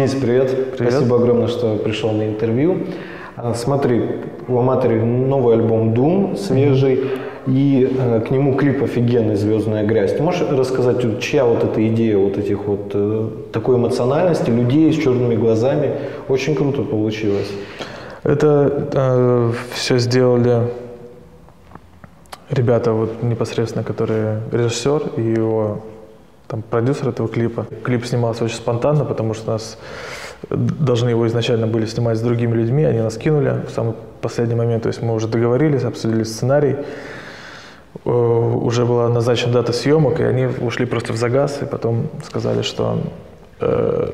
[0.00, 0.76] Денис, привет.
[0.78, 0.94] Привет.
[0.94, 2.86] Спасибо огромное, что пришел на интервью.
[3.36, 4.02] А, Смотри,
[4.48, 7.04] у Аматори новый альбом Doom, свежий,
[7.46, 10.14] и э, к нему клип офигенный «Звездная грязь».
[10.14, 14.90] Ты можешь рассказать, вот чья вот эта идея вот этих вот э, такой эмоциональности, людей
[14.90, 15.90] с черными глазами?
[16.28, 17.50] Очень круто получилось.
[18.22, 20.62] Это все сделали
[22.48, 25.82] ребята, вот непосредственно, которые режиссер и его
[26.50, 27.66] там, продюсер этого клипа.
[27.84, 29.78] Клип снимался очень спонтанно, потому что нас
[30.50, 34.82] должны его изначально были снимать с другими людьми, они нас кинули в самый последний момент,
[34.82, 36.76] то есть мы уже договорились, обсудили сценарий,
[38.04, 42.62] Э, уже была назначена дата съемок, и они ушли просто в загаз, и потом сказали,
[42.62, 43.00] что
[43.60, 44.10] э,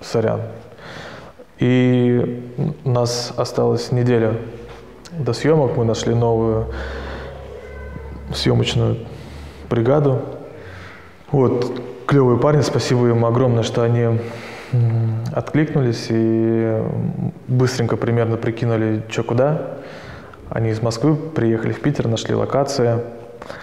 [0.00, 0.40] сорян.
[1.58, 2.42] И
[2.84, 4.34] у нас осталась неделя
[5.12, 6.66] до съемок, мы нашли новую
[8.34, 8.96] съемочную
[9.68, 10.22] бригаду.
[11.32, 14.18] Вот, клевые парни, спасибо им огромное, что они
[15.32, 16.82] откликнулись и
[17.46, 19.78] быстренько примерно прикинули, что куда.
[20.48, 22.98] Они из Москвы приехали в Питер, нашли локации.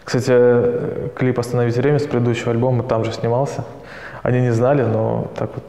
[0.05, 3.65] Кстати, э, клип «Остановить время» с предыдущего альбома там же снимался.
[4.27, 5.63] Они не знали, но так вот.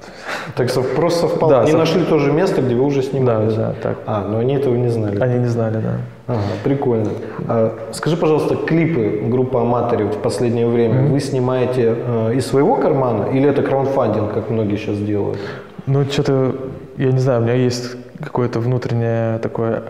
[0.57, 1.53] Так сов- просто совпало.
[1.53, 3.55] Да, они сов- нашли то же место, где вы уже Да, снимались.
[3.55, 3.99] да, так.
[4.05, 5.21] А, но они этого не знали.
[5.21, 5.93] Они не знали, да.
[6.27, 7.11] Ага, прикольно.
[7.47, 13.27] А, скажи, пожалуйста, клипы группы Аматори в последнее время вы снимаете э, из своего кармана
[13.33, 15.39] или это краундфандинг, как многие сейчас делают?
[15.87, 16.57] Ну, что-то,
[16.97, 19.83] я не знаю, у меня есть какое-то внутреннее такое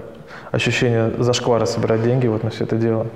[0.52, 3.06] ощущение зашквара собирать деньги вот на все это дело.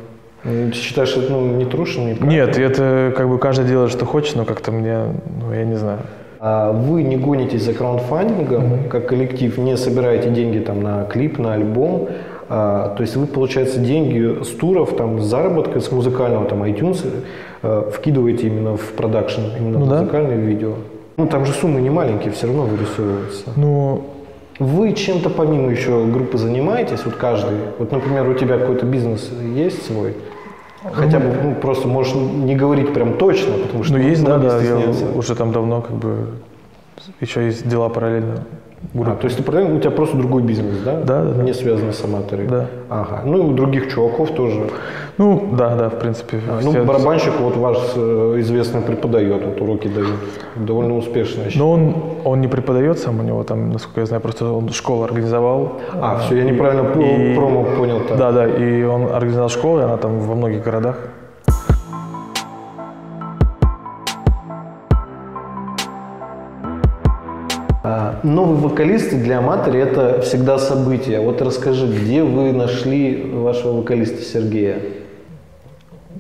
[0.44, 2.02] М, Ты считаешь, что это ну, не трушно?
[2.02, 2.14] Не?
[2.26, 4.98] Нет, это как бы каждый делает, что хочет, но как-то мне,
[5.40, 6.00] ну, я не знаю.
[6.40, 11.54] А вы не гонитесь за краундфандингом, как коллектив, не собираете деньги там на клип, на
[11.54, 12.08] альбом.
[12.48, 17.06] А, то есть вы, получается, деньги с туров, там, с заработка, с музыкального там, iTunes
[17.62, 19.98] э, вкидываете именно в продакшн, именно Ну в да.
[20.00, 20.72] музыкальное видео.
[21.16, 23.44] Ну, там же суммы не маленькие, все равно вырисовываются.
[23.56, 24.02] Ну,
[24.58, 27.56] Вы чем-то помимо еще группы занимаетесь, вот каждый?
[27.78, 30.14] Вот, например, у тебя какой-то бизнес есть свой?
[30.90, 34.60] Хотя бы, ну, просто можешь не говорить прям точно, потому что ну есть, да, да,
[34.60, 34.78] я
[35.14, 36.26] уже там давно как бы,
[37.20, 38.44] еще есть дела параллельно.
[38.94, 41.00] А, то есть ты правильно, у тебя просто другой бизнес, да?
[41.00, 41.42] Да, да, да.
[41.42, 42.46] Не связанный с аматорой.
[42.46, 42.66] Да.
[42.90, 43.22] Ага.
[43.24, 44.60] Ну и у других чуваков тоже.
[45.18, 46.40] Ну, да, да, в принципе.
[46.48, 50.08] А, все- Ну, барабанщик вот ваш э, известный преподает, вот уроки дает.
[50.56, 51.42] Довольно успешно.
[51.54, 51.94] Но он,
[52.24, 55.72] он не преподает сам, у него там, насколько я знаю, просто он школу организовал.
[55.94, 58.00] А, все, я неправильно и- промо понял.
[58.08, 58.18] так.
[58.18, 60.96] Да, да, и он организовал школу, и она там во многих городах.
[67.82, 71.20] Новый вокалист для аматори это всегда событие.
[71.20, 74.78] Вот расскажи, где вы нашли вашего вокалиста Сергея?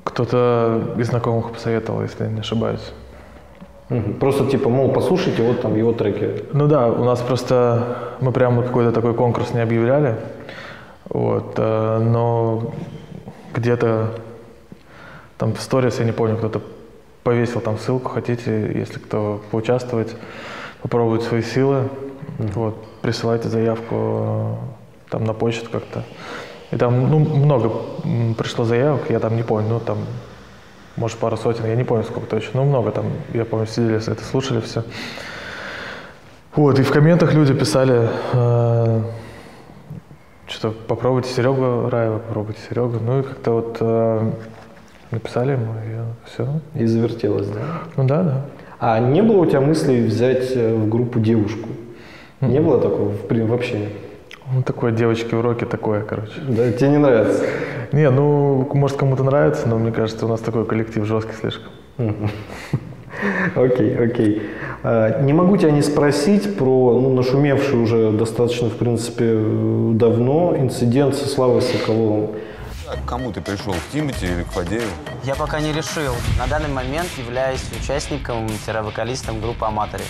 [0.04, 2.92] Кто-то из знакомых посоветовал, если я не ошибаюсь.
[4.20, 6.44] Просто типа, мол, послушайте вот там его треки.
[6.52, 10.16] Ну да, у нас просто мы прямо какой-то такой конкурс не объявляли,
[11.08, 12.72] вот, э, но
[13.54, 14.12] где-то
[15.36, 16.62] там в сторис, я не помню, кто-то
[17.22, 20.16] повесил там ссылку, хотите, если кто поучаствовать,
[20.82, 21.88] попробовать свои силы,
[22.38, 24.54] вот, присылайте заявку э,
[25.10, 26.04] там на почту как-то.
[26.70, 27.70] И там ну, много
[28.36, 29.98] пришло заявок, я там не помню, ну там
[30.96, 34.24] может пару сотен, я не помню сколько точно, но много там, я помню, сидели, это
[34.24, 34.84] слушали все.
[36.54, 39.02] Вот, и в комментах люди писали, э,
[40.46, 42.98] что попробуйте Серегу Раева, попробуйте Серегу.
[43.00, 44.32] Ну и как-то вот э,
[45.10, 46.60] написали ему, и все.
[46.74, 47.62] И завертелось, да?
[47.96, 48.44] Ну да, да.
[48.84, 51.68] А не было у тебя мысли взять э, в группу девушку?
[52.40, 53.76] Не было такого в вообще?
[54.52, 56.32] Ну такое девочки уроки такое, короче.
[56.48, 57.44] Да, тебе не нравится?
[57.92, 61.70] Не, ну, может кому-то нравится, но мне кажется, у нас такой коллектив жесткий слишком.
[63.54, 64.42] Окей, окей.
[64.82, 70.56] А, Не могу тебя не спросить про ну, нашумевший уже достаточно, в принципе, э, давно
[70.58, 72.30] инцидент со Славой Соколовым.
[72.92, 73.72] А к кому ты пришел?
[73.72, 74.90] К Тимати или к Фадееву?
[75.24, 76.14] Я пока не решил.
[76.38, 80.04] На данный момент являюсь участником-вокалистом группы «Аматори».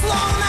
[0.00, 0.46] Словно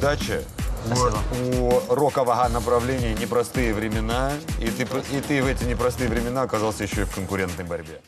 [0.00, 0.42] удача.
[0.86, 1.18] Спасибо.
[1.58, 7.02] У, рокового направления непростые времена, и ты, и ты в эти непростые времена оказался еще
[7.02, 8.00] и в конкурентной борьбе.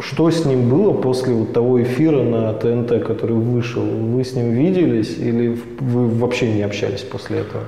[0.00, 3.82] Что с ним было после вот того эфира на ТНТ, который вышел?
[3.82, 7.64] Вы с ним виделись или вы вообще не общались после этого?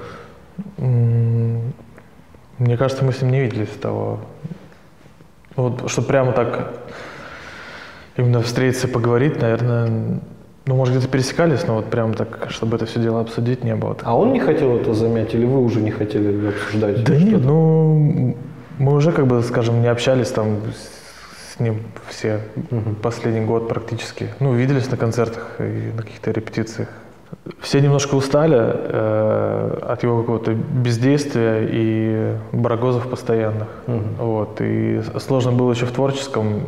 [2.58, 4.20] Мне кажется, мы с ним не виделись того.
[5.56, 6.74] Вот, чтобы прямо так
[8.16, 10.20] именно встретиться, поговорить, наверное,
[10.66, 13.96] Ну, может, где-то пересекались, но вот прям так, чтобы это все дело обсудить, не было.
[14.02, 17.02] А он не хотел это замять, или вы уже не хотели обсуждать?
[17.02, 18.36] Да нет, ну,
[18.78, 20.58] мы уже, как бы, скажем, не общались там
[21.60, 22.40] ним все
[23.02, 24.28] последний год практически.
[24.40, 26.88] Ну, виделись на концертах и на каких-то репетициях.
[27.60, 33.68] Все немножко устали э, от его какого-то бездействия и барагозов постоянных.
[33.86, 34.60] Вот.
[34.60, 36.64] И сложно было еще в творческом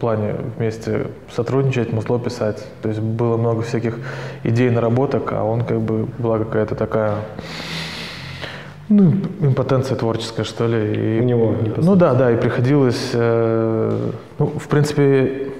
[0.00, 2.66] плане вместе сотрудничать, музло писать.
[2.82, 3.98] То есть было много всяких
[4.42, 7.16] идей, наработок, а он как бы была какая-то такая
[8.88, 11.18] ну, импотенция творческая, что ли.
[11.18, 11.54] И, У него.
[11.76, 15.52] Ну да, да, и приходилось, э, ну, в принципе,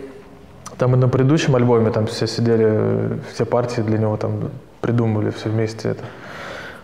[0.77, 4.51] там и на предыдущем альбоме там все сидели, все партии для него там
[4.81, 6.05] придумывали все вместе это.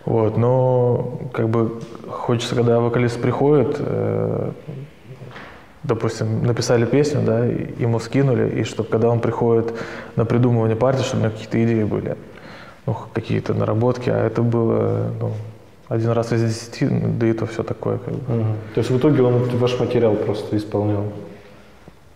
[0.06, 4.52] Вот, но как бы хочется, когда вокалист приходит, э,
[5.82, 9.74] допустим, написали песню, да, ему скинули, и чтобы когда он приходит
[10.16, 12.16] на придумывание партии, чтобы у него какие-то идеи были,
[12.86, 15.32] ну, какие-то наработки, а это было, ну,
[15.90, 18.32] один раз из десяти, ну, да и то все такое, как бы.
[18.34, 18.44] Мгм.
[18.74, 21.04] То есть в итоге он ваш материал просто исполнял?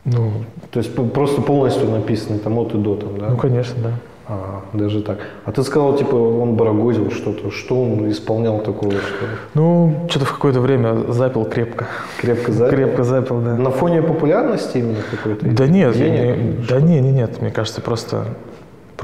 [0.04, 0.30] Ну,
[0.70, 3.28] То есть просто полностью написанный там от и до, там, да?
[3.30, 3.90] ну, конечно, да.
[4.26, 5.18] Ага, даже так.
[5.44, 7.50] А ты сказал, типа, он барагозил что-то.
[7.50, 11.88] Что он исполнял такого, что Ну, что-то в какое-то время запил крепко.
[12.20, 12.76] крепко запил?
[12.76, 13.56] Крепко запил, да.
[13.56, 15.46] На фоне популярности именно какой-то?
[15.50, 18.24] Да нет, я не- да не, не, нет, мне кажется, просто,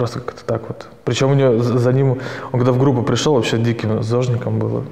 [0.00, 0.86] просто как-то так вот.
[1.04, 2.18] Причем у него за ним,
[2.52, 4.84] он когда в группу пришел, вообще диким зожником был,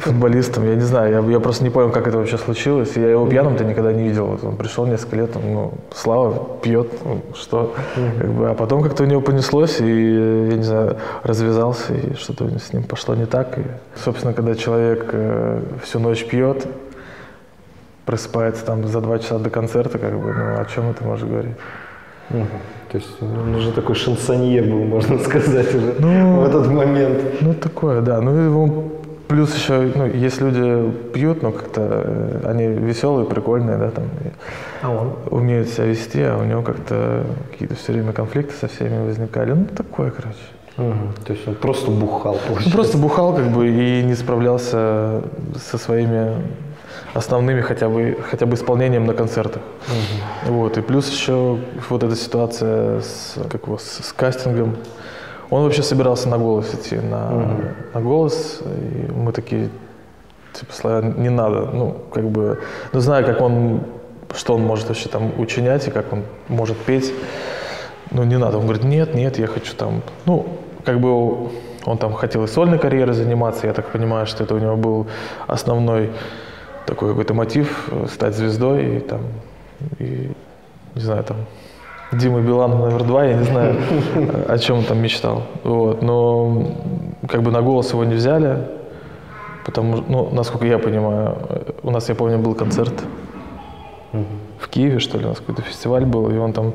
[0.00, 2.94] футболистом, я не знаю, я, я просто не понял, как это вообще случилось.
[2.94, 4.26] Я его пьяным-то никогда не видел.
[4.26, 7.74] Вот он пришел несколько лет, он, ну, Слава пьет, ну, что,
[8.18, 12.58] как бы, а потом как-то у него понеслось, и, я не знаю, развязался, и что-то
[12.58, 13.58] с ним пошло не так.
[13.58, 13.62] И,
[13.96, 16.66] собственно, когда человек э, всю ночь пьет,
[18.04, 21.56] просыпается там за два часа до концерта, как бы, ну, о чем это можешь говорить?
[22.30, 22.46] Мгм.
[22.92, 27.18] То есть он уже такой шансонье был, можно сказать, уже Ну, в этот момент.
[27.40, 28.20] Ну, такое, да.
[28.20, 28.84] Ну, его
[29.28, 34.04] плюс еще, ну, есть люди пьют, но как-то э, они веселые, прикольные, да, там,
[34.82, 35.12] А он?
[35.30, 39.52] умеют себя вести, а у него как-то какие-то все время конфликты со всеми возникали.
[39.52, 40.38] Ну, такое, короче.
[40.78, 41.12] Мгм.
[41.26, 42.70] То есть он просто бухал, Ну, получается.
[42.76, 45.20] просто бухал, как бы, и не справлялся
[45.56, 46.32] со своими
[47.14, 49.62] основными хотя бы, хотя бы исполнением на концертах.
[50.46, 50.78] Вот.
[50.78, 51.58] И плюс еще
[51.88, 54.76] вот эта ситуация с, как его, с, с кастингом.
[55.50, 57.56] Он вообще собирался на голос идти, на,
[57.94, 58.60] на голос.
[58.64, 59.70] И мы такие,
[60.52, 61.66] типа, Славян, не надо.
[61.72, 62.60] Ну, как бы,
[62.92, 63.80] ну, зная, как он,
[64.34, 67.12] что он может вообще там учинять и как он может петь,
[68.10, 68.58] ну, не надо.
[68.58, 70.46] Он говорит, нет, нет, я хочу там, ну,
[70.84, 71.48] как бы
[71.84, 75.06] он там хотел и сольной карьерой заниматься, я так понимаю, что это у него был
[75.46, 76.10] основной
[76.88, 79.20] такой какой-то мотив э, стать звездой и там,
[79.98, 80.32] и,
[80.94, 81.36] не знаю, там,
[82.12, 83.76] Дима Билан номер два, я не знаю,
[84.48, 85.42] о чем он там мечтал.
[85.64, 86.72] Вот, но
[87.28, 88.66] как бы на голос его не взяли,
[89.66, 92.94] потому что, ну, насколько я понимаю, э, у нас, я помню, был концерт
[94.58, 96.72] в Киеве, что ли, у нас какой-то фестиваль был, и он там,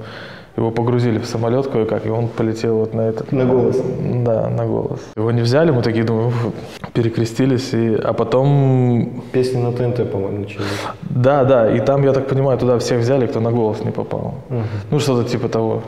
[0.55, 3.31] его погрузили в самолет кое-как, и он полетел вот на этот...
[3.31, 3.81] На голос?
[4.23, 4.99] Да, на голос.
[5.15, 6.53] Его не взяли, мы такие, думаю, «Уф»,
[6.93, 10.63] перекрестились, и, а потом Песни на ТНТ, по-моему, начали.
[11.01, 14.35] да, да, и там, я так понимаю, туда всех взяли, кто на голос не попал.
[14.91, 15.81] Ну, что-то типа того.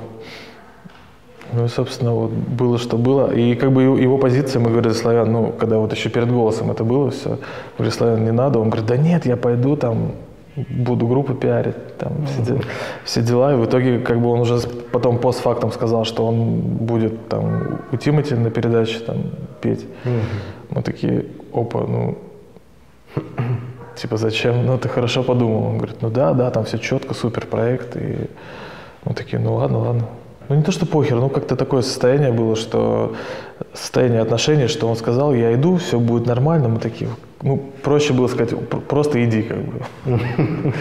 [1.54, 3.32] Ну и, собственно, вот было, что было.
[3.32, 6.84] И как бы его, позиция, мы говорили, Славян, ну, когда вот еще перед голосом это
[6.84, 7.38] было все,
[7.78, 8.60] говорю, Славян, не надо.
[8.60, 10.12] Он говорит, да нет, я пойду там,
[10.56, 12.62] буду группу пиарить, там, все, де-
[13.04, 13.54] все дела.
[13.54, 14.60] И в итоге, как бы он уже
[14.92, 19.18] потом постфактом сказал, что он будет там у Тимати на передаче там
[19.62, 19.86] петь.
[20.70, 22.18] Мы такие, опа, ну,
[23.96, 24.66] Типа, зачем?
[24.66, 25.64] Ну, ты хорошо подумал.
[25.64, 27.96] Он говорит, ну да, да, там все четко, супер проект.
[27.96, 28.30] И
[29.06, 30.04] мы такие, ну ладно, ладно.
[30.50, 33.16] Ну не то, что похер, ну как-то такое состояние было, что
[33.74, 36.68] состояние отношений, что он сказал, я иду, все будет нормально.
[36.68, 37.10] Мы такие,
[37.46, 39.82] ну проще было сказать, «Пр- просто иди, как бы.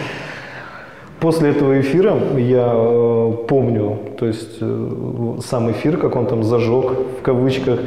[1.19, 6.91] После этого эфира я э, помню, то есть э, сам эфир, как он там зажег
[7.19, 7.79] в кавычках,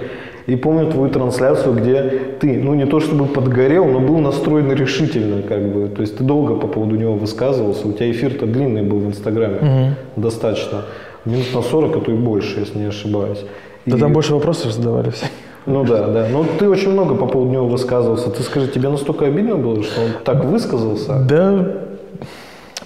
[0.46, 2.02] и помню твою трансляцию, где
[2.40, 6.24] ты, ну не то чтобы подгорел, но был настроен решительно, как бы, то есть ты
[6.24, 10.84] долго по поводу него высказывался, у тебя эфир-то длинный был в Инстаграме, достаточно,
[11.26, 13.44] минут на 40, а то и больше, если не ошибаюсь.
[13.86, 15.26] Да И- там больше вопросов задавали все.
[15.68, 16.28] Ну да, да.
[16.28, 18.30] Но ты очень много по поводу него высказывался.
[18.30, 21.20] Ты скажи, тебе настолько обидно было, что он так высказался?
[21.20, 21.66] Да,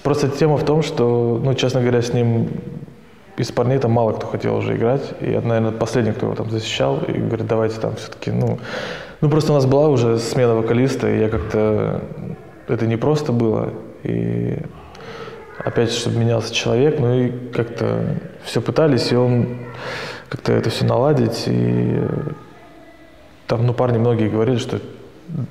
[0.03, 2.49] просто тема в том, что, ну, честно говоря, с ним
[3.37, 5.13] из парней там мало кто хотел уже играть.
[5.21, 6.99] И я, наверное, последний, кто его там защищал.
[7.07, 8.59] И говорит, давайте там все-таки, ну...
[9.21, 12.01] Ну, просто у нас была уже смена вокалиста, и я как-то...
[12.67, 13.69] Это не просто было.
[14.03, 14.57] И
[15.63, 19.47] опять, чтобы менялся человек, ну и как-то все пытались, и он
[20.27, 22.01] как-то это все наладить, и
[23.53, 24.79] там, ну, парни многие говорили, что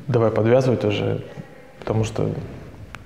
[0.08, 1.22] давай подвязывать уже,
[1.78, 2.30] потому что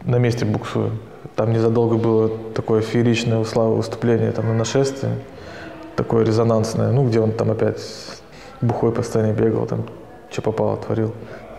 [0.06, 0.92] на месте буксую.
[1.34, 5.10] Там незадолго было такое фееричное у Славы выступление там на нашествии,
[5.96, 7.82] такое резонансное, ну, где он там опять
[8.62, 9.84] бухой по сцене бегал, там,
[10.30, 11.12] что попало, творил.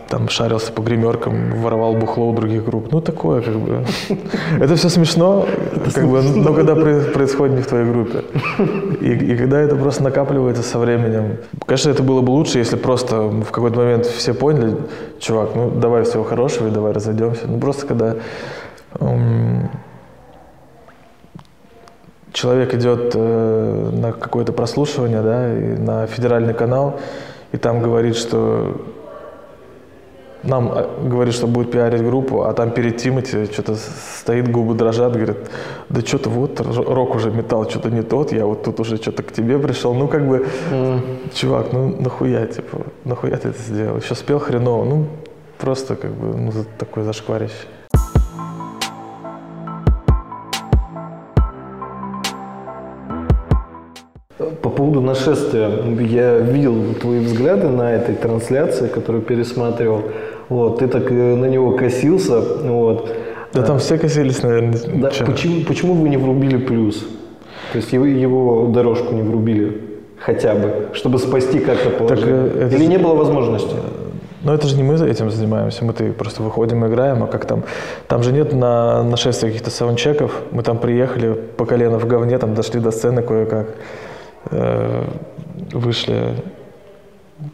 [0.08, 2.90] Там шарился по гримеркам, воровал бухло у других групп.
[2.90, 3.84] Ну, такое, как бы.
[4.58, 5.46] Это все смешно,
[5.94, 8.24] как бы, но когда происходит не в твоей группе.
[9.02, 11.36] И, и когда это просто накапливается со временем.
[11.66, 14.76] Конечно, это было бы лучше, если просто в какой-то момент все поняли,
[15.20, 17.42] чувак, ну, давай всего хорошего и давай разойдемся.
[17.46, 18.16] Ну, просто когда
[19.00, 19.70] м,
[22.32, 26.98] человек идет э, на какое-то прослушивание, да, и на федеральный канал,
[27.52, 28.74] и там говорит, что
[30.42, 35.14] нам э, говорит, что будет пиарить группу, а там перед Тимати что-то стоит, губы дрожат,
[35.14, 35.36] говорит,
[35.88, 39.32] да что-то вот, рок уже металл, что-то не тот, я вот тут уже что-то к
[39.32, 39.94] тебе пришел.
[39.94, 40.46] Ну, как бы,
[41.34, 43.98] чувак, ну нахуя, типа, нахуя ты это сделал?
[43.98, 45.06] Еще спел хреново, ну,
[45.58, 47.66] просто как бы, ну, такой зашкварище.
[54.88, 55.68] Поводу нашествия,
[56.00, 60.02] я видел твои взгляды на этой трансляции, которую пересматривал.
[60.48, 62.40] Вот, ты так э, на него косился.
[62.40, 63.14] Вот.
[63.52, 64.78] Да там все косились, наверное.
[64.94, 67.06] Да, почему, почему вы не врубили плюс?
[67.72, 69.82] То есть его, его дорожку не врубили
[70.18, 72.50] хотя бы, чтобы спасти как-то положение?
[72.54, 73.74] э, это Или не было возможности?
[74.42, 77.64] Но это же не мы этим занимаемся, мы-то просто выходим, играем, а как там?
[78.06, 82.54] Там же нет на нашествия каких-то саундчеков, мы там приехали по колено в говне, там
[82.54, 83.72] дошли до сцены кое-как, э,
[85.72, 86.34] вышли,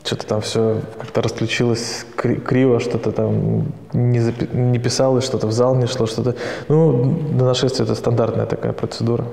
[0.02, 5.52] что-то там все как-то расключилось кри- криво, что-то там не, запи- не писалось, что-то в
[5.52, 6.34] зал не шло, что-то...
[6.68, 9.24] Ну, до нашествия это стандартная такая процедура.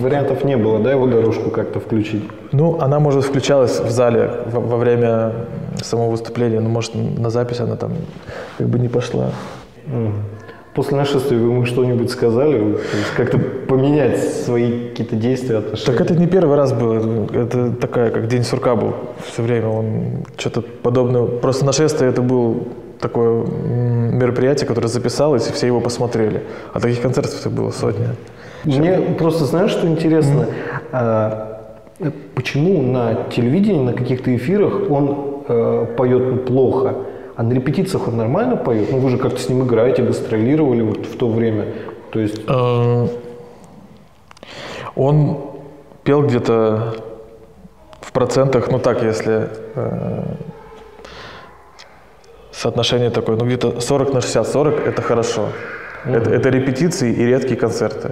[0.00, 2.22] Вариантов не было, да, его дорожку как-то включить?
[2.52, 5.32] Ну, она, может, включалась в зале во, во время
[5.82, 7.92] самого выступления, но, может, на запись она там
[8.58, 9.30] как бы не пошла.
[10.74, 12.78] После нашествия вы ему что-нибудь сказали?
[13.16, 15.98] Как-то поменять свои какие-то действия, отношения?
[15.98, 17.26] Так это не первый раз было.
[17.32, 18.94] Это такая, как День сурка был
[19.32, 19.68] все время.
[19.68, 21.26] Он что-то подобное.
[21.26, 22.68] Просто нашествие это был
[23.00, 26.42] такое мероприятие, которое записалось, и все его посмотрели.
[26.72, 28.06] А таких концертов было сотни.
[28.64, 30.46] Мне просто, знаешь, что интересно?
[30.92, 36.94] Э, почему на телевидении, на каких-то эфирах он э, поет плохо,
[37.40, 38.92] а на репетициях он нормально поет?
[38.92, 41.64] Ну, вы же как-то с ним играете, гастролировали вот в то время.
[42.10, 43.08] То есть, Э,
[44.94, 45.38] Он
[46.04, 46.96] пел где-то
[48.02, 50.22] в процентах, ну так, если э,
[52.52, 55.48] соотношение такое, ну где-то 40 на 60, 40 это хорошо.
[56.04, 58.10] Это, это репетиции и редкие концерты.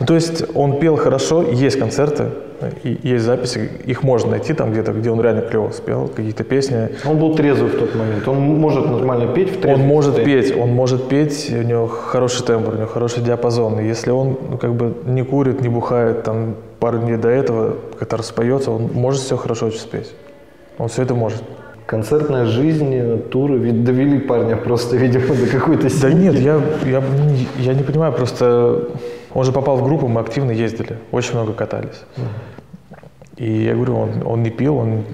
[0.00, 2.26] Ну, то есть он пел хорошо, есть концерты,
[2.84, 6.90] и есть записи, их можно найти там где-то, где он реально клево спел, какие-то песни.
[7.04, 8.26] он был трезвый в тот момент.
[8.26, 10.42] Он может нормально петь в Он трезвом может состоянии?
[10.42, 13.80] петь, он может петь, у него хороший тембр, у него хороший диапазон.
[13.80, 17.76] И если он ну, как бы не курит, не бухает там пару дней до этого,
[17.98, 20.12] когда распоется, он может все хорошо очень спеть.
[20.78, 21.42] Он все это может.
[21.86, 26.14] Концертная жизнь, туры, ведь довели парня просто, видимо, до какой-то Да сильной.
[26.14, 27.02] нет, я, я,
[27.58, 28.88] я не понимаю, просто
[29.34, 32.02] он же попал в группу, мы активно ездили, очень много катались.
[33.36, 35.04] И я говорю, он, он не пил, он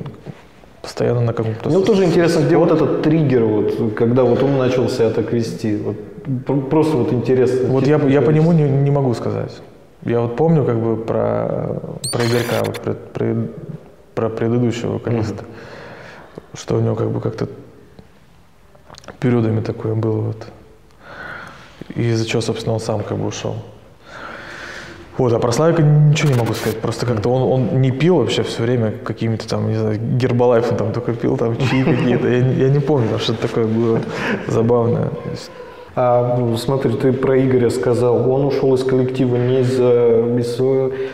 [0.81, 1.69] постоянно на каком-то...
[1.69, 5.33] Мне вот тоже интересно, где вот этот триггер, вот, когда вот он начал себя так
[5.33, 5.77] вести.
[5.77, 5.97] Вот,
[6.47, 7.69] пр- просто вот интересно.
[7.69, 9.61] Вот я, я по нему не, не могу сказать.
[10.05, 11.81] Я вот помню как бы про,
[12.13, 13.37] про Игорька, вот, про, про,
[14.15, 15.45] про предыдущего вокалиста,
[16.55, 17.49] что у него как бы как-то
[19.21, 20.47] периодами такое было вот.
[21.95, 23.57] И из-за чего, собственно, он сам как бы ушел.
[25.17, 26.81] Вот, а про Славика ничего не могу сказать.
[26.81, 30.93] Просто как-то он, он не пил вообще все время какими-то там, не знаю, гербалайфом там
[30.93, 32.29] только пил, там чаи какие-то.
[32.29, 34.01] Я, я не помню, что это такое было
[34.49, 35.11] забавное.
[35.97, 40.61] А ну, смотри, ты про Игоря сказал, он ушел из коллектива не из-за из,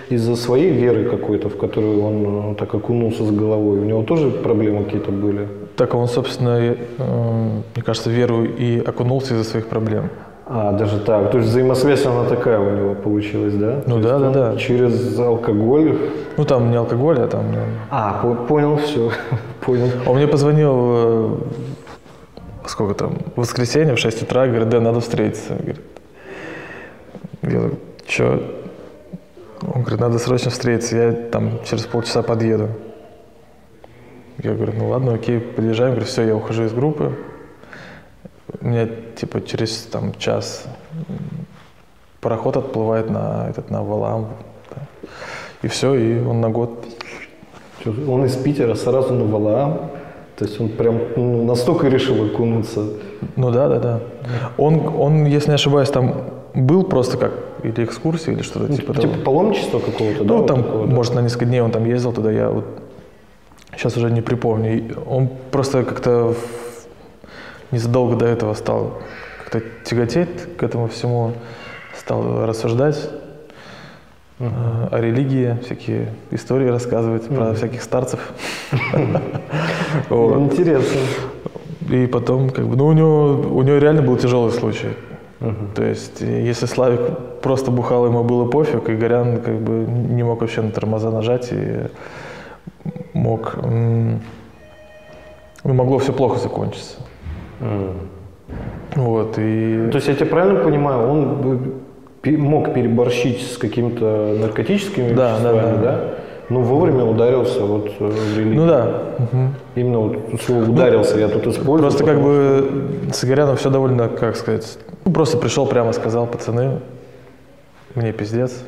[0.09, 3.80] из-за своей веры какой-то, в которую он э, так окунулся с головой.
[3.80, 5.49] У него тоже проблемы какие-то были.
[5.76, 6.76] Так он, собственно, э,
[7.75, 10.09] мне кажется, веру и окунулся из-за своих проблем.
[10.52, 11.30] А, даже так.
[11.30, 13.83] То есть взаимосвязь она такая у него получилась, да?
[13.87, 14.57] Ну То да, да, да.
[14.57, 15.97] Через алкоголь.
[16.37, 17.45] Ну, там не алкоголь, а там...
[17.88, 19.12] А, по- понял, все.
[19.61, 19.87] понял.
[20.07, 21.37] Он мне позвонил, э,
[22.66, 25.54] сколько там, в воскресенье в 6 утра, говорит, да, надо встретиться.
[25.54, 25.80] Говорит.
[27.42, 27.75] Я говорю,
[28.09, 28.42] что?
[29.73, 32.71] Он говорит, надо срочно встретиться, я там через полчаса подъеду.
[34.42, 35.92] Я говорю, ну ладно, окей, подъезжаем.
[35.92, 37.12] Говорю, все, я ухожу из группы.
[38.61, 40.64] У меня, типа, через там час
[42.21, 44.28] пароход отплывает на этот на Валаам.
[44.75, 44.83] да.
[45.62, 46.85] И все, и он на год.
[47.87, 49.90] Он из Питера сразу на Валаам.
[50.37, 52.85] То есть он прям ну, настолько решил окунуться.
[53.37, 54.00] Ну да, да, да.
[54.57, 56.14] Он, он, если не ошибаюсь, там
[56.54, 59.07] был просто как или экскурсии, или что-то типа того.
[59.07, 60.25] Типа паломничества какого-то, да?
[60.25, 60.95] Ну, вот там, такого, да?
[60.95, 62.64] может, на несколько дней он там ездил туда, я вот
[63.76, 64.97] сейчас уже не припомню.
[65.07, 66.35] Он просто как-то
[67.71, 68.99] незадолго до этого стал
[69.39, 71.33] как-то тяготеть к этому всему,
[71.99, 73.11] стал рассуждать
[74.39, 74.49] э,
[74.91, 78.33] о религии, всякие истории рассказывать про всяких старцев.
[80.11, 81.00] Интересно.
[81.89, 84.91] И потом, как бы, ну, у него, у него реально был тяжелый случай.
[85.75, 87.00] То есть, если Славик
[87.41, 91.49] просто бухал, ему было пофиг, и Горян как бы не мог вообще на тормоза нажать
[91.50, 91.87] и
[93.15, 93.57] мог...
[93.62, 94.21] Ну,
[95.75, 96.97] могло все плохо закончиться.
[98.97, 99.88] Вот, и...
[99.90, 101.73] То есть я тебя правильно понимаю, он
[102.25, 105.83] мог переборщить с какими-то наркотическими Да, да, веществами, да.
[105.83, 106.00] да?
[106.49, 108.61] Но вовремя ударился вот э, в религию.
[108.62, 109.02] Ну да.
[109.76, 111.79] Именно вот слово ударился я тут использую.
[111.79, 116.81] Просто как бы с Горяном все довольно, как сказать, ну, просто пришел прямо сказал, пацаны,
[117.95, 118.64] мне пиздец,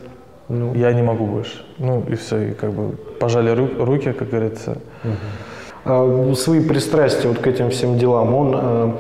[0.49, 0.73] Ну.
[0.75, 1.65] я не могу больше.
[1.79, 4.79] Ну и все, и как бы пожали ру- руки, как говорится.
[5.03, 5.09] А
[5.85, 8.93] свои пристрастия вот к этим всем делам, он э,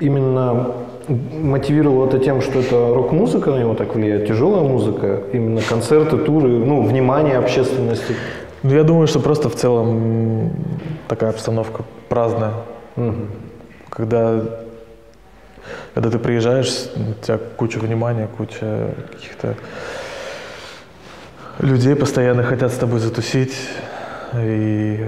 [0.00, 0.72] именно
[1.08, 6.48] мотивировал это тем, что это рок-музыка на него так влияет, тяжелая музыка, именно концерты, туры,
[6.48, 8.14] ну, внимание общественности.
[8.62, 10.50] Ну я думаю, что просто в целом
[11.08, 12.54] такая обстановка праздная.
[13.90, 14.42] Когда,
[15.94, 19.54] когда ты приезжаешь, у тебя куча внимания, куча каких-то
[21.60, 23.54] людей постоянно хотят с тобой затусить.
[24.34, 25.04] И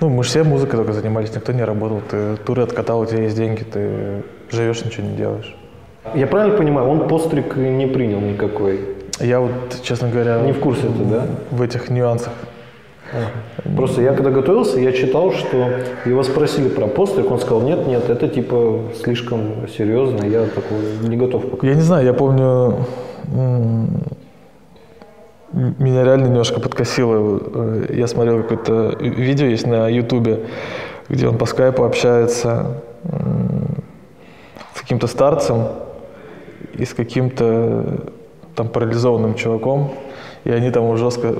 [0.00, 2.00] ну, мы же все музыкой только занимались, никто не работал.
[2.10, 5.56] Ты туры откатал, у тебя есть деньги, ты живешь, ничего не делаешь.
[6.14, 8.80] Я правильно понимаю, он постриг не принял никакой?
[9.20, 9.52] Я вот,
[9.82, 11.26] честно говоря, Не в курсе ты, да?
[11.50, 12.32] в этих нюансах.
[13.76, 15.70] Просто я когда готовился, я читал, что
[16.04, 21.16] его спросили про постриг, он сказал, нет, нет, это типа слишком серьезно, я такой не
[21.16, 21.66] готов пока.
[21.66, 22.78] Я не знаю, я помню,
[25.54, 27.40] меня реально немножко подкосило.
[27.54, 30.46] Э, Я смотрел какое-то видео есть на Ютубе,
[31.08, 32.80] где он по скайпу общается
[34.74, 35.66] с каким-то старцем
[36.72, 38.10] и с каким-то
[38.54, 39.92] там парализованным чуваком.
[40.44, 41.34] И они там жестко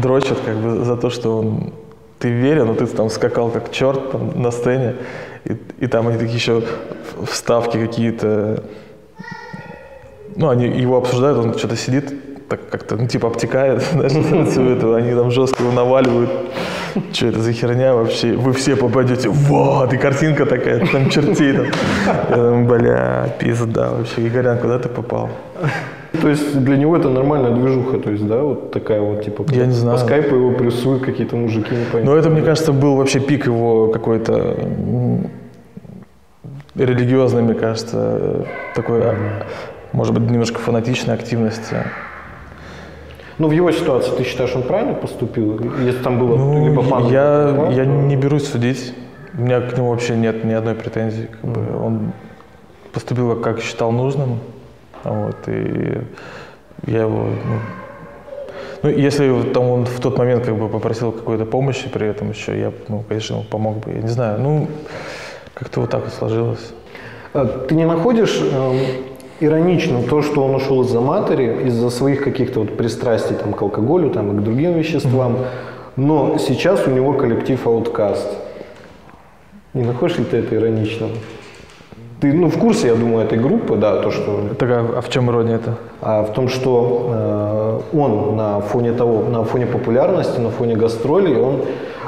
[0.00, 1.72] дрочат как бы за то, что он
[2.18, 4.94] ты верен, но ты там скакал как черт там, на сцене,
[5.44, 6.62] и, и там они такие еще
[7.26, 8.62] вставки какие-то
[10.36, 12.12] ну, они его обсуждают, он что-то сидит,
[12.56, 14.12] так как-то, ну, типа, обтекает, знаешь,
[14.48, 16.30] всё это, они там жестко его наваливают.
[17.12, 18.34] Что это за херня вообще?
[18.34, 21.66] Вы все попадете, вот, и картинка такая, там чертей там.
[22.30, 24.28] Я думаю, бля, пизда вообще.
[24.28, 25.28] Игорян, куда ты попал?
[26.20, 29.66] То есть для него это нормальная движуха, то есть, да, вот такая вот, типа, Я
[29.66, 29.98] не знаю.
[29.98, 32.10] по скайпу его прессуют какие-то мужики, не пойму.
[32.10, 34.56] Но это, мне кажется, был вообще пик его какой-то
[36.76, 39.14] религиозной, мне кажется, такой, а,
[39.92, 41.76] может быть, немножко фанатичной активности.
[43.38, 45.58] Ну, в его ситуации ты считаешь, он правильно поступил?
[45.80, 48.94] Если там было Ну, либо пан, я, я не берусь судить.
[49.36, 51.28] У меня к нему вообще нет ни одной претензии.
[51.40, 52.12] Как бы он
[52.92, 54.38] поступил как, считал нужным.
[55.02, 56.00] Вот, и
[56.86, 57.24] я его...
[57.24, 57.58] Ну,
[58.84, 62.58] ну, если там он в тот момент как бы попросил какой-то помощи при этом еще,
[62.58, 63.92] я, ну, конечно, ему помог бы.
[63.92, 64.68] Я не знаю, ну,
[65.54, 66.72] как-то вот так вот сложилось.
[67.32, 68.40] А Ты не находишь
[69.40, 74.10] ироничным то, что он ушел из-за матери, из-за своих каких-то вот пристрастий там, к алкоголю
[74.10, 75.38] там, и к другим веществам,
[75.96, 78.28] но сейчас у него коллектив Outcast.
[79.74, 81.10] Не находишь ли ты это ироничным?
[82.20, 85.08] Ты ну, в курсе, я думаю, этой группы, да, то, что Так, а, а в
[85.08, 85.76] чем ирония это?
[86.00, 91.36] а в том, что э, он на фоне того, на фоне популярности, на фоне гастролей,
[91.36, 91.62] он,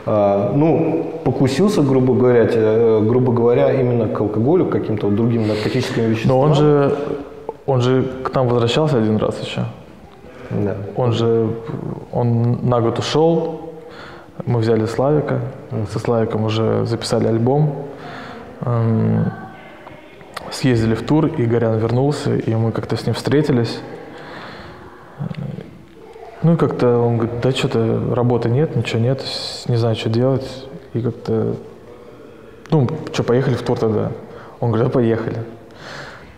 [0.07, 6.05] ну, покусился, грубо говоря, э, грубо говоря, именно к алкоголю, к каким-то вот другим наркотическим
[6.05, 6.37] веществам.
[6.37, 6.97] Но он же,
[7.67, 9.65] он же к нам возвращался один раз еще.
[10.51, 10.77] Да.
[10.97, 11.49] Он же,
[12.13, 13.73] он на год ушел,
[14.45, 15.41] мы взяли Славика,
[15.93, 17.73] со Славиком уже записали альбом,
[18.63, 19.33] Эм,
[20.51, 23.81] съездили в тур, и Горян вернулся, и мы как-то с ним встретились.
[26.47, 29.21] Ну и как-то он говорит, да что-то работы нет, ничего нет,
[29.67, 30.69] не знаю, что делать.
[30.95, 31.57] И как-то,
[32.71, 34.13] ну, что, поехали в тур тогда?
[34.61, 35.39] Он говорит, да поехали.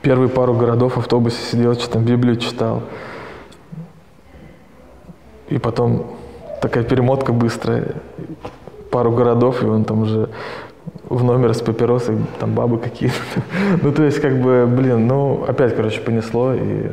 [0.01, 2.85] Первые пару городов в автобусе сидел, что там Библию читал.
[5.51, 6.07] И потом
[6.62, 7.97] такая перемотка быстрая.
[8.90, 10.31] Пару городов, и он там уже
[11.11, 13.18] в номер с папиросой, там бабы какие-то.
[13.83, 16.92] Ну, то есть, как бы, блин, ну, опять, короче, понесло, и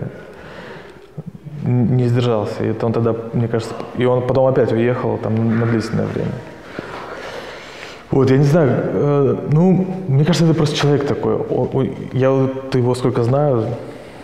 [1.66, 2.64] не сдержался.
[2.64, 6.32] И он тогда, мне кажется, и он потом опять уехал там на длительное время.
[8.12, 11.34] Вот, я не знаю, э, ну, мне кажется, это просто человек такой.
[11.36, 13.66] О- о- я вот его сколько знаю,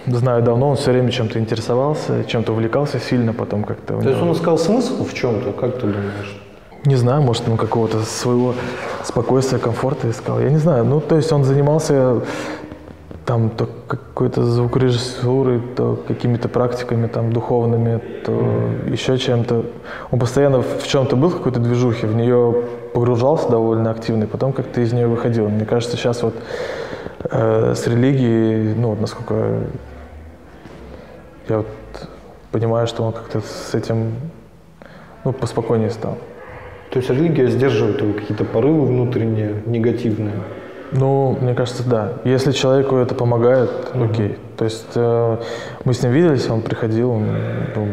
[0.05, 3.99] знаю давно, он все время чем-то интересовался, чем-то увлекался сильно, потом как-то...
[4.01, 6.41] То есть он искал смысл в чем-то, как ты думаешь?
[6.85, 8.55] не знаю, может, он какого-то своего
[9.03, 10.39] спокойствия, комфорта искал.
[10.39, 10.83] Я не знаю.
[10.83, 12.21] Ну, то есть он занимался
[13.25, 19.65] там то какой-то звукорежиссурой, то какими-то практиками там духовными, то еще чем-то.
[20.11, 24.53] Он постоянно в чем-то был в какой-то движухе, в нее погружался довольно активно, и потом
[24.53, 25.49] как-то из нее выходил.
[25.49, 26.35] Мне кажется, сейчас вот
[27.29, 29.59] э, с религией, ну, вот насколько
[31.47, 31.67] я вот
[32.51, 34.13] понимаю, что он как-то с этим
[35.23, 36.17] ну, поспокойнее стал.
[36.91, 40.35] То есть религия сдерживает его какие-то порывы внутренние, негативные.
[40.91, 42.13] Ну, мне кажется, да.
[42.25, 44.37] Если человеку это помогает, окей.
[44.57, 45.37] То есть э,
[45.85, 47.25] мы с ним виделись, он приходил, он
[47.73, 47.87] был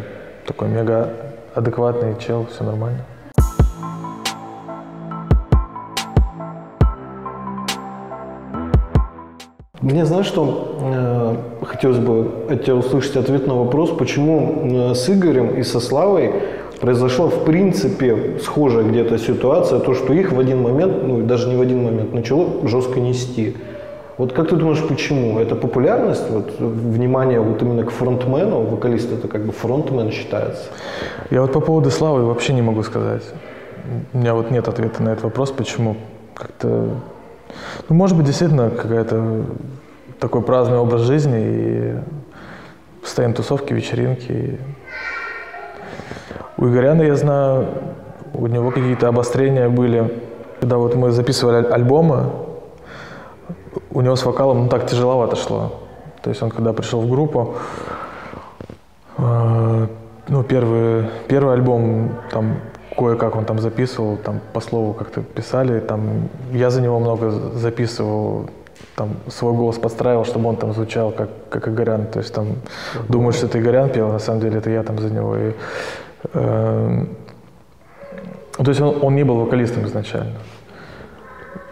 [0.46, 1.10] такой мега
[1.54, 3.04] адекватный чел, все нормально.
[9.80, 15.08] Мне знаешь, что э, хотелось бы от тебя услышать ответ на вопрос, почему э, с
[15.08, 16.34] Игорем и со Славой
[16.80, 21.56] произошла в принципе схожая где-то ситуация, то, что их в один момент, ну даже не
[21.56, 23.56] в один момент, начало жестко нести.
[24.16, 25.38] Вот как ты думаешь, почему?
[25.38, 30.64] Это популярность, вот, внимание вот именно к фронтмену, вокалист это как бы фронтмен считается.
[31.30, 33.22] Я вот по поводу Славы вообще не могу сказать.
[34.12, 35.96] У меня вот нет ответа на этот вопрос, почему.
[36.34, 36.88] Как-то,
[37.88, 39.44] ну, может быть, действительно какая-то
[40.18, 41.94] такой праздный образ жизни и
[43.00, 44.32] постоянно тусовки, вечеринки.
[44.32, 44.58] И
[46.58, 47.66] У Игоряна, я знаю,
[48.34, 50.20] у него какие-то обострения были.
[50.60, 52.30] Когда вот мы записывали аль- альбомы,
[53.92, 55.72] у него с вокалом ну, так тяжеловато шло.
[56.20, 57.54] То есть он когда пришел в группу,
[59.18, 59.86] э,
[60.28, 62.56] ну, первый, первый альбом, там,
[62.96, 68.50] кое-как он там записывал, там, по слову как-то писали, там, я за него много записывал,
[68.96, 72.48] там, свой голос подстраивал, чтобы он там звучал как, как Игорян, то есть там,
[73.08, 75.52] думаешь, что это Игорян пел, на самом деле это я там за него, и,
[76.32, 77.06] то
[78.58, 80.38] есть он, он не был вокалистом изначально.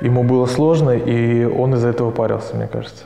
[0.00, 3.04] Ему было сложно, и он из-за этого парился, мне кажется.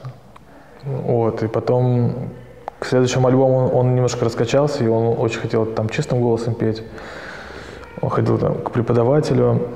[0.85, 2.31] Вот, и потом
[2.79, 6.83] к следующему альбому он, он немножко раскачался, и он очень хотел там чистым голосом петь.
[8.01, 9.69] Он ходил там к преподавателю,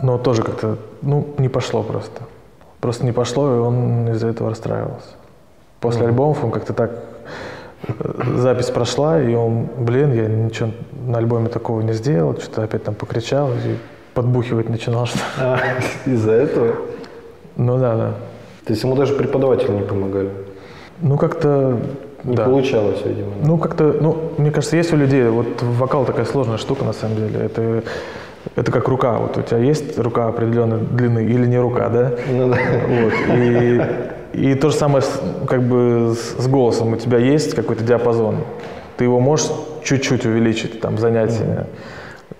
[0.00, 2.22] но тоже как-то, ну, не пошло просто.
[2.80, 5.10] Просто не пошло, и он из-за этого расстраивался.
[5.80, 6.90] После альбомов он как-то так,
[8.36, 10.70] запись прошла, и он, блин, я ничего
[11.06, 13.76] на альбоме такого не сделал, что-то опять там покричал и
[14.14, 15.58] подбухивать начинал, что А,
[16.06, 16.74] из-за этого?
[17.56, 18.14] Ну да, да.
[18.64, 20.30] То есть ему даже преподаватели не помогали?
[21.00, 21.78] Ну как-то,
[22.24, 22.44] Не да.
[22.44, 23.30] получалось, видимо.
[23.40, 23.46] да?
[23.48, 27.16] Ну, как-то, ну, мне кажется, есть у людей, вот вокал такая сложная штука, на самом
[27.16, 27.38] деле.
[27.46, 27.82] Это,
[28.56, 29.18] это как рука.
[29.18, 32.12] Вот у тебя есть рука определенной длины или не рука, да?
[32.30, 32.58] Ну да.
[32.88, 33.12] Вот.
[33.38, 33.80] И,
[34.32, 36.92] и то же самое с, как бы с, голосом.
[36.92, 38.36] У тебя есть какой-то диапазон.
[38.96, 39.46] Ты его можешь
[39.84, 41.66] чуть-чуть увеличить, там, занятия.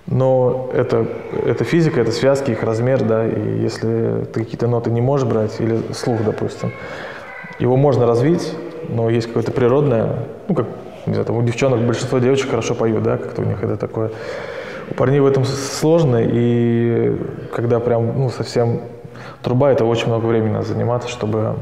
[0.07, 1.07] Но это,
[1.45, 5.61] это физика, это связки, их размер, да, и если ты какие-то ноты не можешь брать,
[5.61, 6.73] или слух, допустим,
[7.59, 8.55] его можно развить,
[8.89, 10.67] но есть какое-то природное, ну, как,
[11.05, 14.11] не знаю, там у девчонок большинство девочек хорошо поют, да, как-то у них это такое.
[14.91, 17.15] У парней в этом сложно, и
[17.53, 18.81] когда прям, ну, совсем
[19.43, 21.57] труба, это очень много времени надо заниматься, чтобы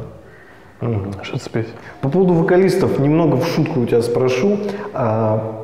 [1.23, 1.69] что-то спеть.
[2.01, 4.59] По поводу вокалистов, немного в шутку у тебя спрошу.
[4.93, 5.63] А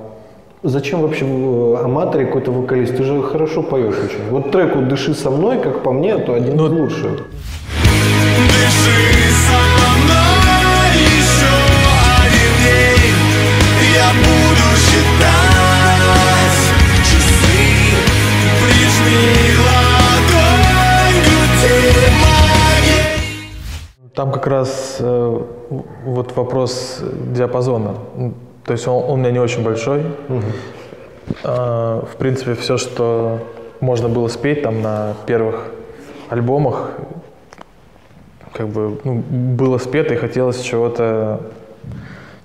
[0.63, 2.97] зачем вообще в аматоре какой-то вокалист?
[2.97, 4.29] Ты же хорошо поешь очень.
[4.31, 7.27] Вот трек вот «Дыши со мной», как по мне, то один Ну, из лучших.
[8.49, 9.61] Дыши со
[9.99, 11.55] мной еще
[12.23, 13.21] один день
[13.95, 16.57] Я буду считать
[17.05, 17.63] часы
[18.63, 19.62] Прижми
[24.15, 25.41] Там как раз э,
[26.05, 27.01] вот вопрос
[27.35, 27.95] диапазона.
[28.65, 30.03] То есть он, он у меня не очень большой.
[31.45, 33.39] А, в принципе, все, что
[33.81, 35.73] можно было спеть там на первых
[36.29, 36.91] альбомах,
[38.53, 41.41] как бы ну, было спето и хотелось чего-то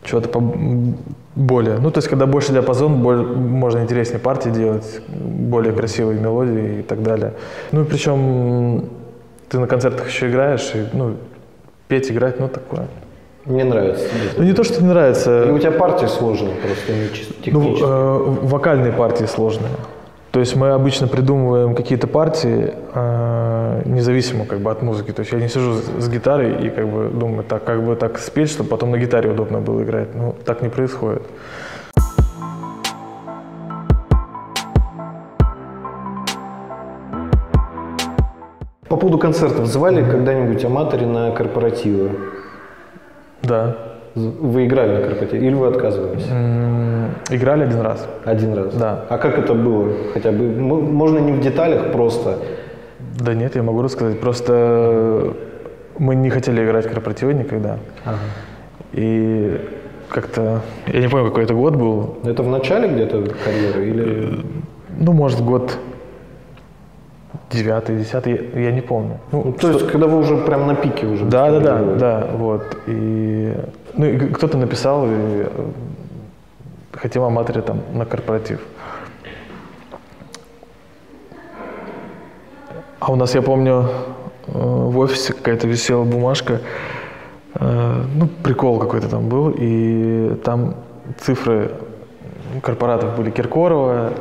[0.04, 0.96] чего-то поб-
[1.36, 1.80] более.
[1.80, 6.82] Ну, то есть, когда больше диапазон, боль- можно интереснее партии делать, более красивые мелодии и
[6.82, 7.34] так далее.
[7.74, 8.86] Ну, и причем
[9.50, 11.16] ты на концертах еще играешь, и, ну,
[11.88, 12.88] петь, играть, ну, такое.
[13.46, 14.06] Мне нравится.
[14.38, 15.46] Ну, не то, что не нравится.
[15.46, 17.84] И у тебя партия сложная просто, не чисто Ну, технически.
[17.88, 19.70] э, вокальные партии сложные.
[20.32, 25.12] То То есть мы обычно придумываем какие-то партии э, независимо как бы от музыки.
[25.12, 27.96] То есть я не сижу с, с гитарой и как бы думаю, так как бы
[27.96, 30.14] так спеть, чтобы потом на гитаре удобно было играть.
[30.14, 31.24] Ну, так не происходит.
[38.90, 39.66] По поводу концертов.
[39.66, 42.10] Звали когда-нибудь аматоры на корпоративы?
[43.44, 43.76] Да.
[44.16, 46.26] Вы играли на корпоративе или вы отказывались?
[46.32, 48.08] М, Играли один раз.
[48.26, 48.74] Один раз?
[48.76, 49.06] Да.
[49.10, 49.92] А как это было?
[50.14, 52.38] Хотя бы, можно не в деталях, просто.
[53.20, 54.20] Да нет, я могу рассказать.
[54.20, 55.34] Просто
[56.00, 57.78] мы не хотели играть корпоративы никогда.
[58.94, 59.60] И
[60.10, 62.18] как-то, я не помню, какой это год был.
[62.24, 64.40] Это в начале где-то карьеры или...
[65.00, 65.78] Ну, может, год
[67.50, 69.20] девятый, десятый, я, я не помню.
[69.32, 71.26] Ну, Ну, то есть, когда вы уже прям на пике уже.
[71.26, 72.78] Да, да, да, да, вот.
[72.88, 73.54] И,
[73.94, 75.48] ну, и кто-то написал, и, э,
[76.94, 78.60] хотим аматоре там на корпоратив.
[83.00, 83.90] А у нас, я помню,
[84.48, 86.62] э, в офисе какая-то висела бумажка,
[87.56, 90.76] э, ну, прикол какой-то там был, и там
[91.20, 91.72] цифры
[92.62, 94.14] корпоратов были Киркорова,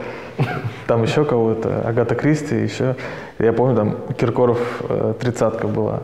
[0.86, 2.96] там еще кого-то, Агата Кристи, еще.
[3.38, 6.02] Я помню, там Киркоров э, тридцатка была.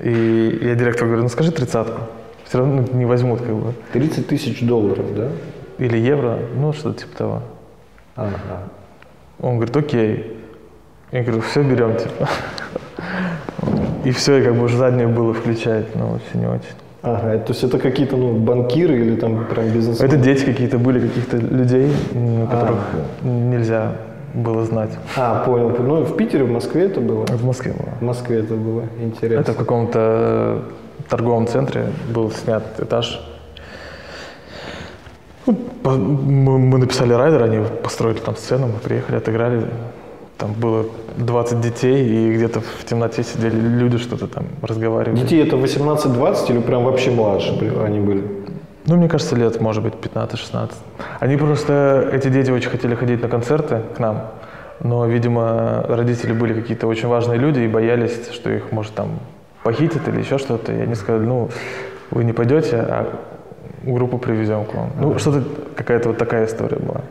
[0.00, 2.00] И я директору говорю, ну скажи тридцатку.
[2.44, 3.72] Все равно не возьмут как бы.
[3.92, 5.28] 30 тысяч долларов, да?
[5.78, 7.42] Или евро, ну что-то типа того.
[8.16, 8.68] Ага.
[9.40, 10.38] Он говорит, окей.
[11.10, 12.28] Я говорю, все берем, типа.
[14.04, 16.74] И все, и как бы уже заднее было включать, ну очень не очень.
[17.02, 20.08] Ага, то есть это какие-то ну, банкиры или там прям бизнесмены?
[20.08, 21.92] Это дети какие-то были, каких-то людей,
[22.48, 22.78] которых
[23.22, 23.92] нельзя
[24.34, 24.90] было знать.
[25.16, 25.76] А, понял.
[25.78, 27.26] Ну, в Питере, в Москве это было?
[27.26, 27.94] В Москве было.
[28.00, 28.84] В Москве это было.
[29.00, 29.40] Интересно.
[29.40, 30.62] Это в каком-то
[31.08, 33.20] торговом центре был снят этаж.
[35.46, 39.66] Ну, мы написали райдер, они построили там сцену, мы приехали, отыграли.
[40.42, 40.86] Там было
[41.18, 45.20] 20 детей, и где-то в темноте сидели люди, что-то там разговаривали.
[45.20, 47.52] Детей это 18-20 или прям вообще младше
[47.86, 48.24] они были?
[48.86, 50.72] Ну, мне кажется, лет, может быть, 15-16.
[51.20, 54.32] Они просто, эти дети очень хотели ходить на концерты к нам,
[54.80, 59.20] но, видимо, родители были какие-то очень важные люди и боялись, что их, может, там
[59.62, 60.72] похитят или еще что-то.
[60.72, 61.50] И они сказали, ну,
[62.10, 63.16] вы не пойдете, а
[63.84, 64.90] группу привезем к вам.
[64.98, 65.44] Ну, что-то,
[65.76, 67.02] какая-то вот такая история была.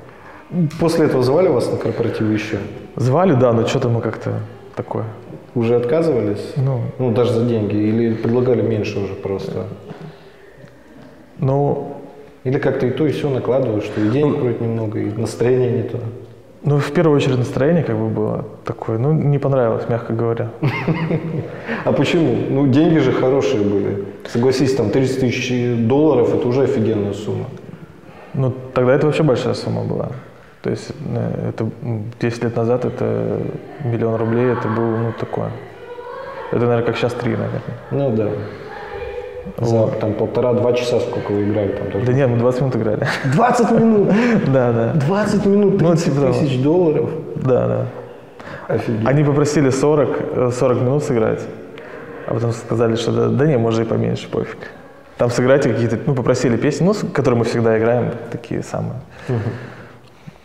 [0.79, 2.57] После этого звали вас на корпоративы еще?
[2.95, 4.39] Звали, да, но что-то мы как-то
[4.75, 5.05] такое.
[5.55, 6.53] Уже отказывались?
[6.57, 7.75] Ну, Ну, даже за деньги?
[7.75, 9.67] Или предлагали меньше уже просто?
[11.39, 11.97] ну,
[12.43, 15.83] Или как-то и то, и все накладывают, что и денег вроде немного, и настроение не
[15.83, 15.99] то.
[16.63, 20.49] ну, в первую очередь настроение как бы было такое, ну, не понравилось, мягко говоря.
[21.85, 22.35] А почему?
[22.49, 24.05] Ну, деньги же хорошие были.
[24.27, 27.45] Согласись, там 30 тысяч долларов– это уже офигенная сумма.
[28.33, 30.09] Ну, тогда это вообще большая сумма была.
[30.61, 33.39] То есть э, это м, 10 лет назад это
[33.83, 35.49] миллион рублей, это было, ну, такое.
[36.51, 37.61] Это, наверное, как сейчас три, наверное.
[37.91, 38.29] Ну да.
[39.57, 42.05] За там полтора-два часа сколько вы играли там тоже?
[42.05, 43.07] Да нет, мы 20 минут играли.
[43.33, 44.09] 20 минут!
[44.53, 44.93] Да, да.
[44.93, 46.33] 20 минут, Ну, 30 типа того.
[46.33, 47.09] тысяч долларов.
[47.37, 47.85] Да, да.
[48.67, 49.07] Офигеть.
[49.07, 51.41] Они попросили 40, э, 40 минут сыграть,
[52.27, 54.59] а потом сказали, что да, да не, может и поменьше, пофиг.
[55.17, 59.01] Там сыграйте какие-то, ну, попросили песни, ну, которые мы всегда играем, такие самые.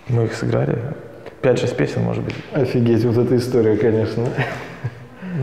[0.08, 0.78] Мы их сыграли.
[1.42, 2.34] 5-6 песен, может быть.
[2.52, 4.24] Офигеть, вот эта история, конечно.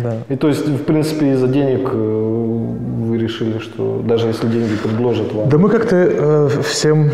[0.01, 0.17] Да.
[0.29, 5.31] И то есть, в принципе, из-за денег э, вы решили, что даже если деньги предложат
[5.33, 7.11] вам, Да мы как-то э, всем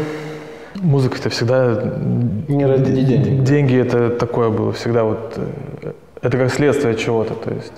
[0.76, 3.44] музыка-то всегда м, не ради денег.
[3.44, 7.74] деньги это такое было всегда вот э, это как следствие чего-то, то есть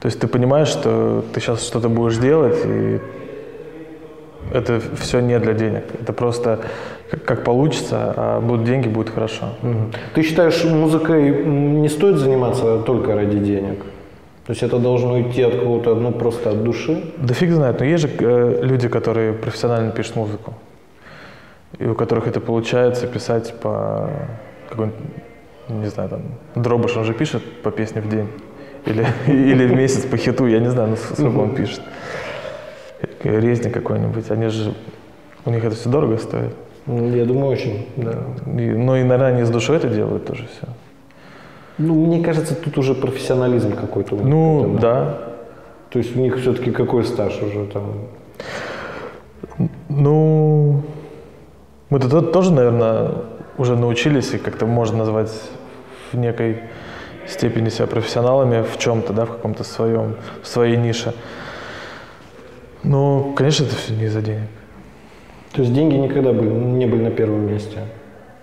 [0.00, 3.00] то есть ты понимаешь, что ты сейчас что-то будешь делать и
[4.52, 6.58] это все не для денег, это просто
[7.14, 9.54] как, как получится, а будут деньги, будет хорошо.
[10.14, 13.78] Ты считаешь, музыкой не стоит заниматься только ради денег?
[14.46, 17.02] То есть это должно идти от кого-то, ну, просто от души?
[17.16, 20.52] Да фиг знает, но есть же э, люди, которые профессионально пишут музыку,
[21.78, 24.10] и у которых это получается писать по
[24.68, 24.98] какой-нибудь,
[25.68, 26.22] не знаю, там,
[26.62, 28.28] Дробыш, он же пишет по песне в день,
[28.84, 31.80] или, или в месяц по хиту, я не знаю, ну, сколько он пишет.
[33.22, 34.74] Резник какой-нибудь, они же,
[35.46, 36.54] у них это все дорого стоит.
[36.86, 38.12] Ну, Я думаю, очень, да.
[38.46, 40.68] И, ну и, наверное, они с душой это делают тоже все.
[41.78, 44.16] Ну, мне кажется, тут уже профессионализм какой-то.
[44.16, 45.18] Ну, это, да.
[45.90, 47.94] То есть у них все-таки какой стаж уже там?
[49.88, 50.82] Ну,
[51.90, 53.12] мы-то то- тоже, наверное,
[53.58, 55.30] уже научились и как-то можно назвать
[56.12, 56.58] в некой
[57.26, 61.14] степени себя профессионалами в чем-то, да, в каком-то своем, в своей нише.
[62.82, 64.48] Ну, конечно, это все не из-за денег.
[65.54, 67.78] То есть деньги никогда были, не были на первом месте?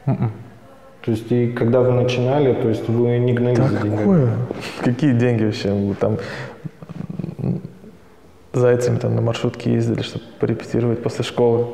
[0.06, 3.98] То есть и когда вы начинали, то есть вы не гнали Да за деньгами?
[3.98, 4.30] какое?
[4.82, 5.76] Какие деньги вообще?
[6.00, 6.18] Там
[8.54, 11.68] зайцами там на маршрутке ездили, чтобы порепетировать после школы.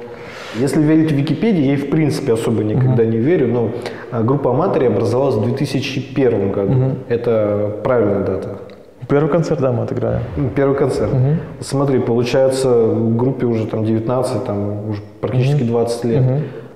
[0.56, 3.72] Если верить Википедии, я ей в принципе особо никогда не верю, но
[4.12, 6.96] а, группа Аматори образовалась в 2001 году.
[7.10, 8.60] Это правильная дата.
[9.08, 10.22] Первый концерт, да, мы отыграли.
[10.56, 11.12] Первый концерт.
[11.62, 16.24] Смотри, получается, группе уже там 19, там уже практически 20 лет.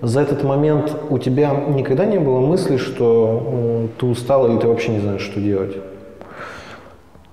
[0.01, 4.93] За этот момент у тебя никогда не было мысли, что ты устал или ты вообще
[4.93, 5.77] не знаешь, что делать?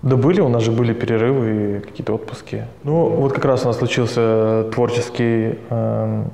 [0.03, 2.67] Да были, у нас же были перерывы и какие-то отпуски.
[2.85, 6.31] Ну, вот как раз у нас случился творческий, эм,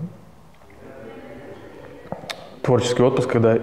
[2.60, 3.58] творческий отпуск, когда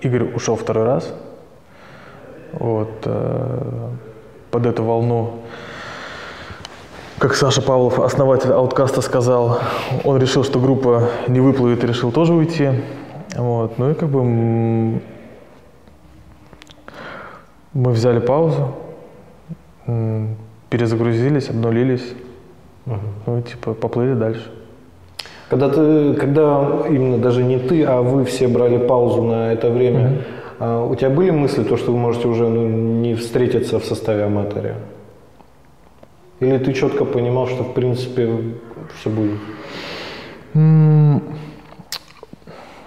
[0.00, 1.12] Игорь ушел второй раз.
[2.52, 3.88] Вот, э,
[4.50, 5.40] под эту волну,
[7.18, 9.58] как Саша Павлов, основатель Ауткаста, сказал,
[10.04, 12.70] он решил, что группа не выплывет и решил тоже уйти.
[13.36, 14.22] Вот, ну и как бы
[17.72, 18.74] мы взяли паузу,
[20.68, 22.12] перезагрузились, обнулились,
[23.26, 24.50] ну и типа поплыли дальше.
[25.48, 30.22] Когда ты, когда именно даже не ты, а вы все брали паузу на это время,
[30.62, 34.22] а, у тебя были мысли, то, что вы можете уже ну, не встретиться в составе
[34.22, 34.76] аматория?
[36.38, 38.54] Или ты четко понимал, что в принципе
[38.94, 39.40] все будет?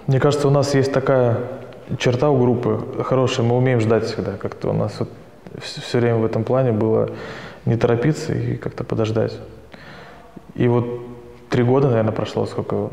[0.06, 1.36] Мне кажется, у нас есть такая
[1.98, 4.38] черта у группы хорошая, мы умеем ждать всегда.
[4.38, 5.10] Как-то у нас вот
[5.60, 7.10] все время в этом плане было
[7.66, 9.38] не торопиться и как-то подождать.
[10.54, 10.86] И вот
[11.50, 12.88] три года, наверное, прошло, сколько...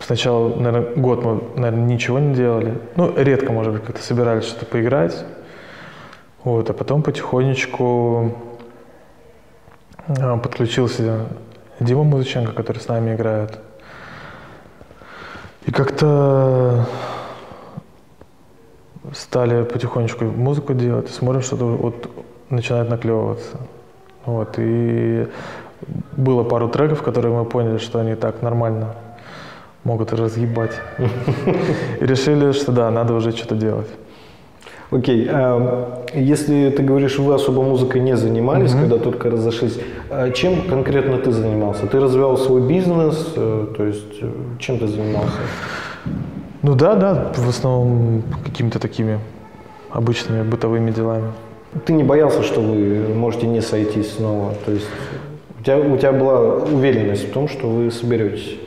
[0.00, 2.78] Сначала, наверное, год мы, наверное, ничего не делали.
[2.96, 5.24] Ну, редко, может быть, как-то собирались что-то поиграть.
[6.44, 8.36] Вот, а потом потихонечку
[10.06, 11.26] а, подключился
[11.80, 13.58] Дима Музыченко, который с нами играет.
[15.64, 16.86] И как-то
[19.12, 22.10] стали потихонечку музыку делать, смотрим, что вот
[22.50, 23.58] начинает наклевываться.
[24.24, 25.28] Вот, и
[26.16, 28.94] было пару треков, которые мы поняли, что они так нормально
[29.86, 30.72] могут разъебать.
[32.00, 33.88] И решили, что да, надо уже что-то делать.
[34.90, 39.78] Окей, а, если ты говоришь, вы особо музыкой не занимались, когда только разошлись,
[40.10, 41.86] а чем конкретно ты занимался?
[41.86, 45.38] Ты развивал свой бизнес, э, то есть э, чем ты занимался?
[46.62, 49.18] Ну да, да, в основном какими-то такими
[49.90, 51.32] обычными бытовыми делами.
[51.84, 54.54] Ты не боялся, что вы можете не сойтись снова?
[54.64, 54.86] То есть
[55.60, 58.65] у тебя, у тебя была уверенность в том, что вы соберетесь?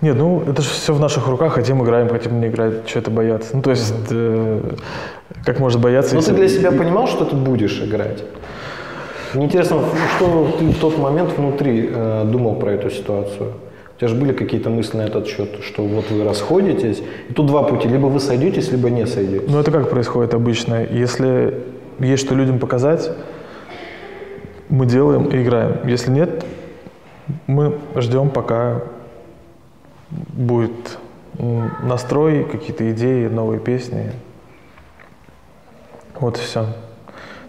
[0.00, 3.10] Нет, ну это же все в наших руках, хотим играем, хотим не играть, что это
[3.10, 3.50] бояться.
[3.54, 4.60] Ну то есть, э,
[5.44, 8.24] как может бояться, Но ты для себя понимал, что ты будешь играть?
[9.34, 9.80] Мне интересно,
[10.16, 13.52] что ты в тот момент внутри э, думал про эту ситуацию?
[13.94, 17.46] У тебя же были какие-то мысли на этот счет, что вот вы расходитесь, и тут
[17.46, 19.48] два пути, либо вы сойдетесь, либо не сойдетесь.
[19.48, 20.82] Ну это как происходит обычно?
[20.82, 21.54] Если
[21.98, 23.10] есть что людям показать,
[24.70, 25.86] мы делаем и играем.
[25.86, 26.44] Если нет,
[27.46, 28.82] мы ждем, пока
[30.10, 30.98] будет
[31.82, 34.12] настрой, какие-то идеи, новые песни.
[36.18, 36.66] Вот и все.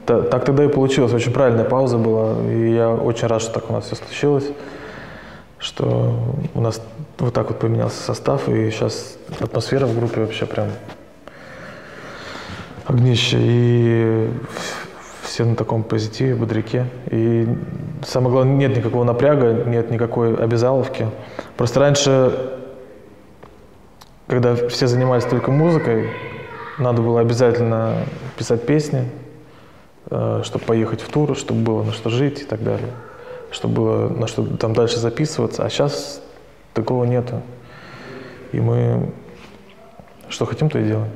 [0.05, 1.13] так тогда и получилось.
[1.13, 2.41] Очень правильная пауза была.
[2.49, 4.45] И я очень рад, что так у нас все случилось.
[5.59, 6.15] Что
[6.53, 6.81] у нас
[7.19, 8.47] вот так вот поменялся состав.
[8.47, 10.69] И сейчас атмосфера в группе вообще прям
[12.85, 13.37] огнище.
[13.39, 14.29] И
[15.31, 16.87] все на таком позитиве, бодряке.
[17.09, 17.47] И
[18.05, 21.07] самое главное, нет никакого напряга, нет никакой обязаловки.
[21.55, 22.57] Просто раньше,
[24.27, 26.09] когда все занимались только музыкой,
[26.77, 27.99] надо было обязательно
[28.37, 29.09] писать песни,
[30.07, 32.91] чтобы поехать в тур, чтобы было на что жить и так далее,
[33.51, 35.63] чтобы было на что там дальше записываться.
[35.63, 36.21] А сейчас
[36.73, 37.41] такого нету.
[38.51, 39.13] И мы
[40.27, 41.09] что хотим, то и делаем.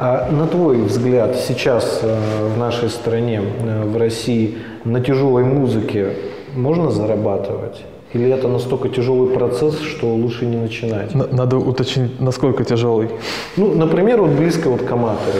[0.00, 6.12] А на твой взгляд, сейчас э, в нашей стране, э, в России, на тяжелой музыке
[6.54, 7.82] можно зарабатывать?
[8.12, 11.14] Или это настолько тяжелый процесс, что лучше не начинать?
[11.14, 13.08] Надо уточнить, насколько тяжелый.
[13.56, 15.38] Ну, например, вот близко вот к аматору.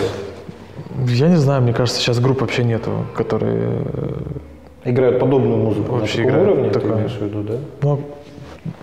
[1.06, 3.82] Я не знаю, мне кажется, сейчас групп вообще нету, которые...
[3.94, 6.96] э, Играют подобную музыку Вообще на таком играют уровне, ты такое.
[6.98, 7.54] имеешь в виду, да?
[7.82, 8.00] Ну,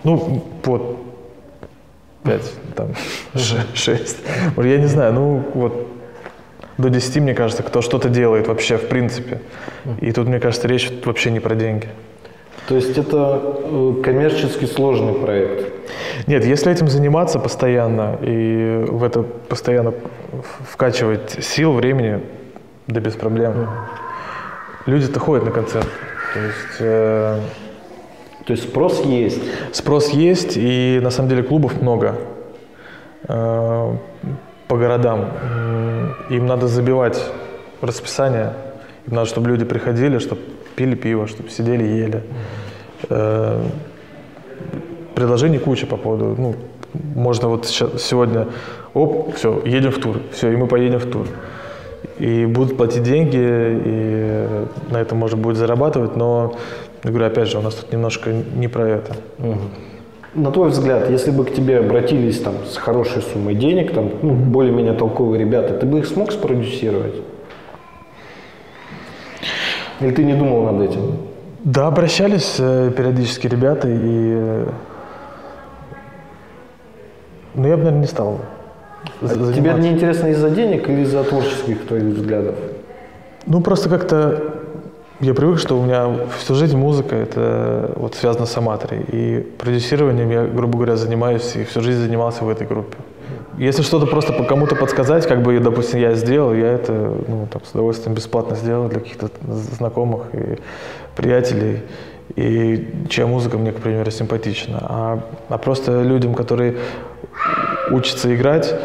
[0.05, 0.97] ну вот,
[2.26, 2.89] пять, там,
[3.36, 4.17] ше- шесть.
[4.55, 5.88] Может, Я не знаю, ну вот
[6.78, 9.39] до 10, мне кажется, кто что-то делает вообще, в принципе.
[10.01, 11.88] И тут, мне кажется, речь вообще не про деньги.
[12.67, 15.71] То есть это э, коммерчески сложный проект.
[16.28, 19.93] Нет, если этим заниматься постоянно и в это постоянно
[20.71, 22.21] вкачивать сил, времени,
[22.88, 23.69] да без проблем.
[24.88, 25.88] Люди-то ходят на концерт.
[26.34, 27.39] То есть э,
[28.46, 29.41] То есть спрос есть.
[29.72, 32.16] спрос есть, и на самом деле клубов много
[33.28, 33.96] э,
[34.68, 35.26] по городам.
[36.30, 37.22] Им надо забивать
[37.82, 38.54] расписание,
[39.08, 40.41] им надо, чтобы люди приходили, чтобы
[40.76, 42.24] пили пиво, чтобы сидели, ели.
[43.10, 43.64] Э,
[45.16, 46.56] предложений куча по поводу, ну,
[47.16, 48.48] можно вот сегодня,
[48.93, 51.28] оп, все, едем в тур, все, и мы поедем в тур.
[52.20, 54.48] И будут платить деньги, и
[54.91, 56.56] на этом можно будет зарабатывать, но,
[57.06, 59.16] я говорю, опять же, у нас тут немножко не про это.
[60.34, 64.34] На твой взгляд, если бы к тебе обратились там с хорошей суммой денег, там, ну,
[64.34, 67.16] более-менее толковые ребята, ты бы их смог спродюсировать?
[70.01, 71.18] Или ты не думал над этим?
[71.64, 73.97] Да, обращались э, периодически ребята, и...
[73.97, 74.68] э,
[77.56, 78.39] Ну, я бы, наверное, не стал
[79.22, 79.82] за- Тебе это заниматься.
[79.82, 82.56] не интересно из-за денег или из-за творческих твоих взглядов?
[83.47, 84.55] Ну, просто как-то
[85.26, 89.01] я привык, что у меня всю жизнь музыка, это вот связано с аматорой.
[89.11, 92.97] И продюсированием я, грубо говоря, занимаюсь и всю жизнь занимался в этой группе.
[93.57, 96.91] Если что-то просто по кому-то подсказать, как бы, допустим, я сделал, я это
[97.28, 100.59] ну, там, с удовольствием бесплатно сделал для каких-то знакомых и
[101.15, 101.82] приятелей,
[102.36, 104.78] и чья музыка мне, к примеру, симпатична.
[104.82, 105.19] А,
[105.49, 106.78] а просто людям, которые
[107.89, 108.76] учатся играть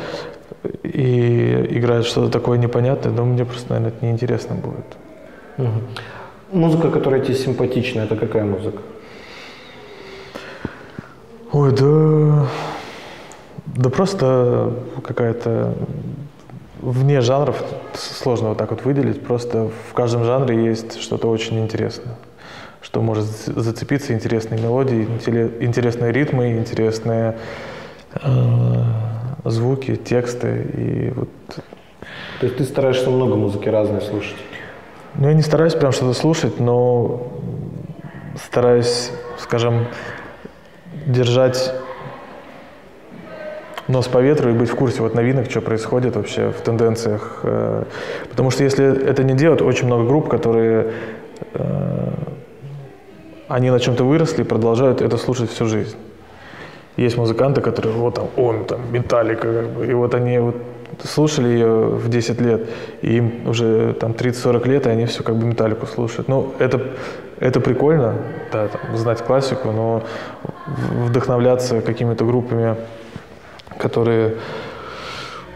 [0.85, 4.87] и играют что-то такое непонятное, ну, мне просто, наверное, это неинтересно будет.
[6.53, 8.83] Музыка, которая тебе симпатична, это какая музыка?
[11.53, 12.47] Ой, да...
[13.77, 14.75] Да просто
[15.05, 15.75] какая-то
[16.81, 17.63] вне жанров
[17.95, 19.23] сложно вот так вот выделить.
[19.23, 22.17] Просто в каждом жанре есть что-то очень интересное,
[22.83, 25.07] что может за- зацепиться интересные мелодии,
[25.61, 27.39] интересные ритмы, интересные
[28.15, 28.83] э,
[29.45, 31.29] звуки, тексты и вот
[32.41, 34.37] То есть ты стараешься много музыки разной слушать?
[35.15, 37.27] Ну, я не стараюсь прям что-то слушать, но
[38.47, 39.87] стараюсь, скажем,
[41.07, 41.75] держать
[43.89, 47.41] нос по ветру и быть в курсе вот новинок, что происходит вообще в тенденциях.
[47.43, 47.85] Э,
[48.31, 50.93] Потому что если это не делать, очень много групп, которые
[51.55, 52.11] э,
[53.49, 55.97] они на чем-то выросли и продолжают это слушать всю жизнь.
[56.97, 60.57] Есть музыканты, которые, вот там, он, там, Металлика, как бы, и вот они вот
[61.05, 62.69] слушали ее в 10 лет,
[63.03, 66.29] и им уже там 30-40 лет, и они все как бы Металлику слушают.
[66.29, 66.81] Ну, это,
[67.39, 68.15] это прикольно,
[68.53, 70.03] да, там, знать классику, но
[71.07, 72.77] вдохновляться какими-то группами,
[73.79, 74.37] которые,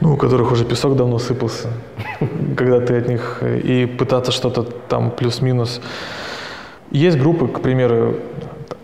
[0.01, 1.69] ну, у которых уже песок давно сыпался,
[2.57, 5.81] когда ты от них, и пытаться что-то там плюс-минус.
[6.91, 8.17] Есть группы, к примеру,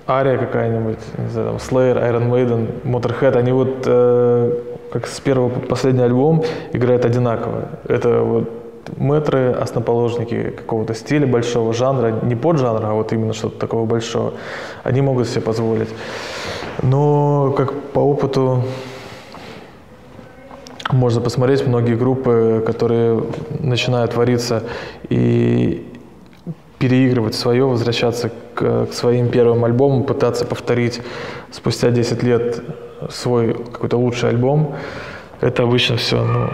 [0.09, 5.49] Ария какая-нибудь, не знаю, там, Slayer, Iron Maiden, Motorhead, они вот э, как с первого
[5.49, 7.68] по последний альбом играют одинаково.
[7.88, 8.51] Это вот
[8.97, 14.34] мэтры, основоположники какого-то стиля, большого жанра, не поджанра, а вот именно что-то такого большого,
[14.82, 15.88] они могут себе позволить.
[16.82, 18.62] Но как по опыту
[20.91, 23.22] можно посмотреть многие группы, которые
[23.61, 24.64] начинают твориться
[25.09, 25.86] и
[26.78, 31.01] переигрывать свое, возвращаться к, к своим первым альбомам, пытаться повторить
[31.53, 32.62] спустя 10 лет
[33.09, 34.74] свой какой-то лучший альбом.
[35.40, 36.48] Это обычно все, ну,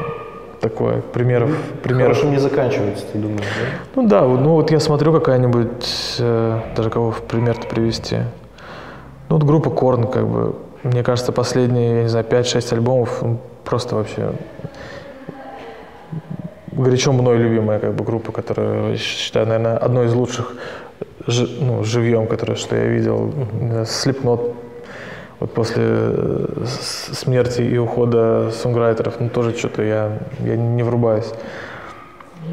[0.60, 1.50] такое, примеров,
[1.82, 2.16] примеров.
[2.16, 3.78] Хорошим не заканчивается, ты думаешь, да?
[3.94, 8.16] Ну да, ну вот я смотрю какая-нибудь, э, даже кого в пример-то привести.
[9.28, 13.38] Ну вот группа Корн, как бы, мне кажется, последние, я не знаю, 5-6 альбомов ну,
[13.64, 14.32] просто вообще
[16.72, 20.54] горячо мной любимая как бы группа, которую я считаю, наверное, одной из лучших
[21.26, 23.32] жи- ну, живьем, которое, что я видел.
[23.86, 24.54] Слепнот
[25.40, 26.64] вот после э,
[27.12, 31.32] смерти и ухода сонграйтеров, ну тоже что-то я, я не врубаюсь.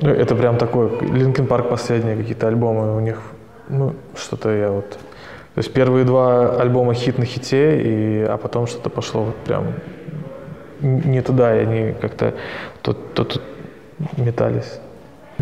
[0.02, 3.22] Ну, это прям такой, Линкен Парк последние какие-то альбомы у них,
[3.70, 4.90] ну, что-то я вот...
[4.90, 9.68] То есть первые два альбома хит на хите, и, а потом что-то пошло вот прям
[10.82, 12.34] не туда, и они как-то
[12.82, 13.42] то, то тут
[14.18, 14.80] метались.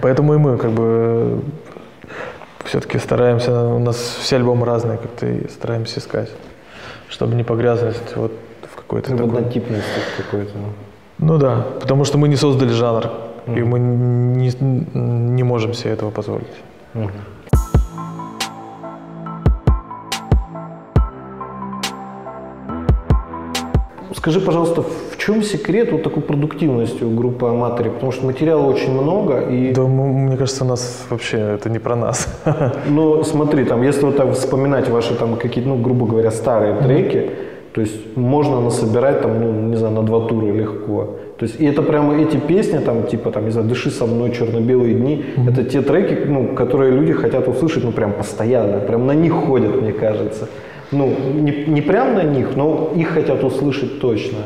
[0.01, 1.41] Поэтому и мы как бы
[2.65, 6.29] все-таки стараемся, у нас все альбомы разные, как-то и стараемся искать,
[7.11, 8.31] чтобы не погрязнуть вот
[8.71, 9.37] в какой-то В такой...
[9.37, 10.51] однотипности какой-то.
[10.57, 11.27] ну.
[11.27, 13.11] Ну да, потому что мы не создали жанр,
[13.45, 14.51] и мы не,
[15.35, 16.47] не можем себе этого позволить.
[24.21, 27.89] Скажи, пожалуйста, в чем секрет вот такой продуктивности у группы Аматори?
[27.89, 31.95] Потому что материала очень много, и Да, мне кажется, у нас вообще это не про
[31.95, 32.27] нас.
[32.87, 37.31] Ну, смотри, там, если вот так вспоминать ваши там какие-то, ну, грубо говоря, старые треки,
[37.73, 41.15] То есть можно насобирать там, ну, не знаю, на два тура легко.
[41.39, 44.31] То есть и это прямо эти песни, там, типа, там, не знаю, «Дыши со мной»,
[44.31, 49.15] «Черно-белые дни», это те треки, ну, которые люди хотят услышать, ну, прям постоянно, прям на
[49.15, 50.47] них ходят, мне кажется.
[50.91, 54.39] Ну, не, не прям на них, но их хотят услышать точно.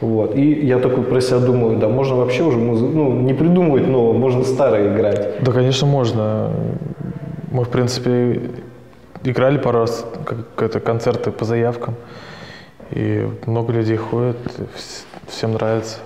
[0.00, 0.34] Вот.
[0.36, 4.12] И я такой про себя думаю, да, можно вообще уже музы- ну, не придумывать нового,
[4.12, 5.42] можно старое играть.
[5.42, 6.50] Да, конечно, можно.
[7.52, 8.40] Мы, в принципе,
[9.24, 11.94] играли пару раз как это, концерты по заявкам.
[12.90, 15.98] И много людей вс- всем нравится.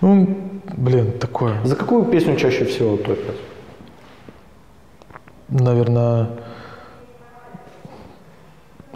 [0.00, 0.28] Ну,
[0.76, 1.54] блин, такое.
[1.64, 3.34] За какую песню чаще всего топят?
[5.48, 6.28] Наверное,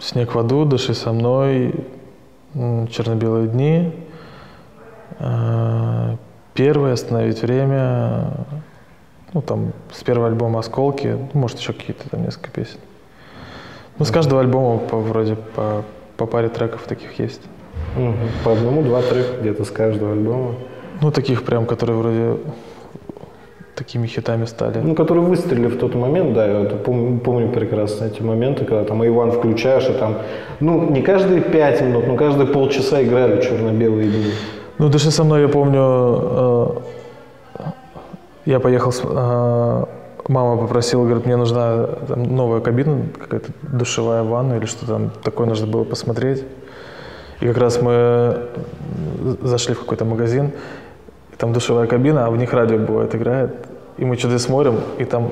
[0.01, 1.75] «Снег в аду», «Дыши со мной»,
[2.53, 3.93] «Черно-белые дни»,
[5.19, 6.15] э,
[6.55, 8.33] «Первый», «Остановить время»,
[9.33, 12.79] ну, там, с первого альбома «Осколки», ну, может, еще какие-то там несколько песен.
[13.99, 15.83] Ну, с каждого альбома по, вроде по,
[16.17, 17.41] по паре треков таких есть.
[18.43, 20.55] По одному, два трека где-то с каждого альбома.
[21.01, 22.37] Ну, таких прям, которые вроде
[23.81, 24.77] такими хитами стали.
[24.83, 28.83] Ну, которые выстрелили в тот момент, да, я это помню, помню прекрасно эти моменты, когда
[28.83, 30.17] там Иван включаешь, и там,
[30.59, 34.31] ну, не каждые пять минут, но каждые полчаса играли черно-белые дни.
[34.77, 37.65] Ну, «Дыши со мной», я помню, э,
[38.45, 39.85] я поехал, с, э,
[40.27, 45.47] мама попросила, говорит, мне нужна там, новая кабина, какая-то душевая ванна или что там такое
[45.47, 46.43] нужно было посмотреть.
[47.39, 48.37] И как раз мы
[49.41, 50.51] зашли в какой-то магазин,
[51.37, 53.70] там душевая кабина, а в них радио бывает играет.
[53.97, 55.31] И мы что-то смотрим, и там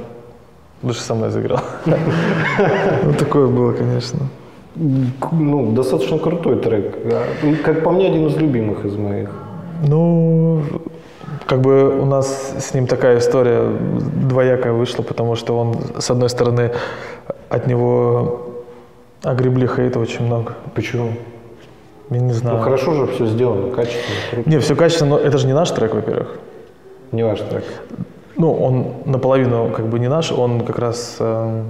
[0.82, 1.62] «Дыши со мной» заиграл.
[3.04, 4.20] Ну, такое было, конечно.
[4.76, 6.96] Ну, достаточно крутой трек.
[7.64, 9.30] Как по мне, один из любимых из моих.
[9.88, 10.62] Ну,
[11.48, 13.64] как бы у нас с ним такая история
[14.30, 16.72] двоякая вышла, потому что он, с одной стороны,
[17.50, 18.50] от него
[19.24, 20.54] огребли хейта очень много.
[20.76, 21.14] Почему?
[22.10, 22.58] Я не знаю.
[22.58, 24.50] Ну, хорошо же все сделано, качественно, круто.
[24.50, 26.40] Не, все качественно, но это же не наш трек, во-первых.
[27.12, 27.64] Не ваш трек.
[28.40, 31.64] Ну, он наполовину как бы не наш, он как раз э,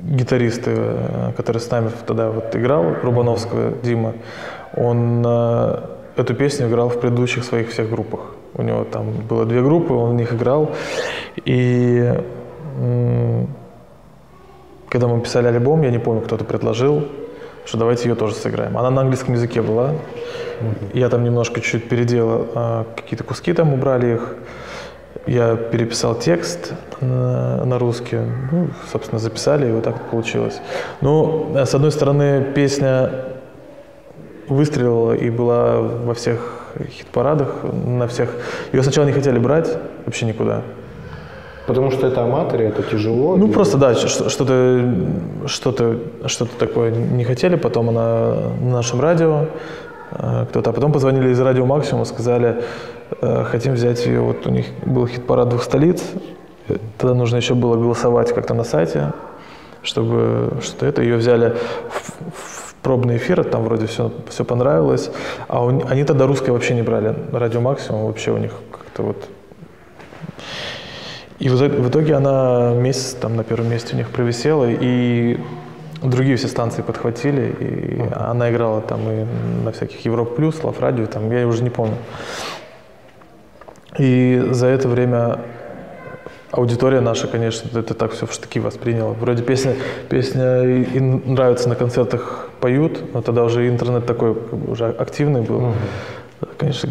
[0.00, 4.12] гитарист, э, который с нами тогда вот играл, Рубановского Дима,
[4.76, 5.78] он э,
[6.16, 8.20] эту песню играл в предыдущих своих всех группах.
[8.52, 10.72] У него там было две группы, он в них играл.
[11.46, 12.12] И
[12.78, 13.48] м,
[14.90, 17.02] когда мы писали альбом, я не помню, кто-то предложил,
[17.64, 18.76] что давайте ее тоже сыграем.
[18.76, 19.92] Она на английском языке была.
[20.92, 24.36] Я там немножко чуть переделал, а, какие-то куски там убрали их.
[25.26, 28.18] Я переписал текст на, на русский,
[28.52, 30.60] ну, собственно, записали, и вот так получилось.
[31.00, 33.10] Ну, с одной стороны, песня
[34.48, 38.30] выстрелила и была во всех хит-парадах, на всех.
[38.72, 40.62] Ее сначала не хотели брать вообще никуда.
[41.66, 43.36] Потому что это аматоры, это тяжело.
[43.36, 44.28] Ну, и- просто, да, что-то,
[45.48, 49.46] что-то, что-то такое не хотели, потом она на нашем радио,
[50.12, 52.62] э, кто-то, а потом позвонили из радио Максимум, сказали,
[53.22, 56.02] э, хотим взять ее, вот у них был хит-парад двух столиц,
[56.68, 59.12] Э, тогда нужно еще было голосовать как-то на сайте,
[59.82, 61.54] чтобы что-то это, ее взяли
[61.90, 65.10] в, в пробный эфир, там вроде все, все понравилось,
[65.48, 69.16] а у- они тогда русское вообще не брали, радио Максимум вообще у них как-то вот
[71.44, 75.38] и в итоге, она месяц там на первом месте у них провисела, и
[76.02, 79.26] другие все станции подхватили, и она играла там и
[79.62, 81.96] на всяких Европ Плюс, Лав Радио, там, я уже не помню.
[83.98, 85.40] И за это время
[86.50, 89.12] аудитория наша, конечно, это так все в штыки восприняла.
[89.12, 89.74] Вроде песня,
[90.08, 94.34] песня и, нравится на концертах поют, но тогда уже интернет такой
[94.66, 95.74] уже активный был.
[96.56, 96.88] Конечно,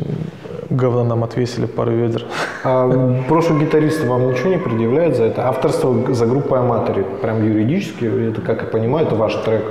[0.69, 2.25] говна нам отвесили пару ведер.
[2.63, 2.89] А
[3.27, 5.47] прошлый гитарист вам ничего не предъявляет за это?
[5.47, 9.63] Авторство за группой аматори, прям юридически, это, как я понимаю, это ваш трек.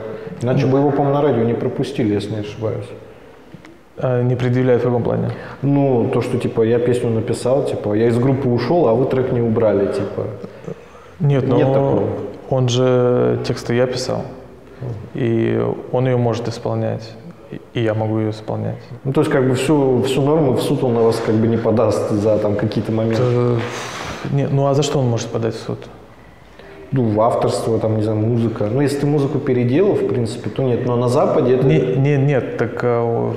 [0.43, 2.87] Иначе бы его, по-моему, на радио не пропустили, если не ошибаюсь.
[3.99, 5.31] А, Не предъявляют в каком плане?
[5.63, 9.33] Ну, то, что, типа, я песню написал, типа, я из группы ушел, а вы трек
[9.33, 10.27] не убрали, типа.
[11.21, 12.03] Нет, но Нет такого.
[12.51, 14.23] он же тексты я писал,
[15.15, 17.13] и он ее может исполнять,
[17.75, 18.79] и- я могу ее исполнять.
[19.05, 21.47] Ну, то есть, как бы, всю, всю норму в суд он на вас, как бы,
[21.49, 23.23] не подаст за, там, какие-то моменты.
[23.23, 23.57] Э,
[24.33, 25.79] Не, ну а за что он может подать в суд?
[26.93, 28.69] Ну, в авторство, там, не знаю, музыка.
[28.73, 30.87] Ну, если ты музыку переделал, в принципе, то нет.
[30.87, 31.67] Но на Западе это...
[31.67, 33.35] Не, не, нет, так в-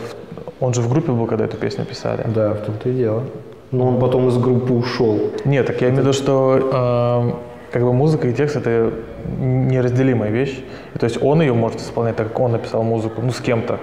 [0.59, 2.23] он же в группе был, когда эту песню писали.
[2.35, 3.23] Да, в том-то и дело.
[3.71, 5.19] Но он потом из группы ушел.
[5.45, 7.33] Нет, так я имею в виду, что
[7.71, 8.91] э, как бы музыка и текст это
[9.39, 10.63] неразделимая вещь.
[10.93, 13.79] И, то есть он ее может исполнять так, как он написал музыку, ну с кем-то,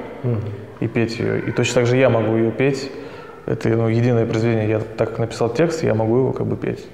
[0.81, 1.41] и петь ее.
[1.41, 2.91] И точно так же я могу ее петь
[3.45, 4.69] это ну, единое произведение.
[4.69, 6.87] Я так как написал текст, я могу его как бы петь.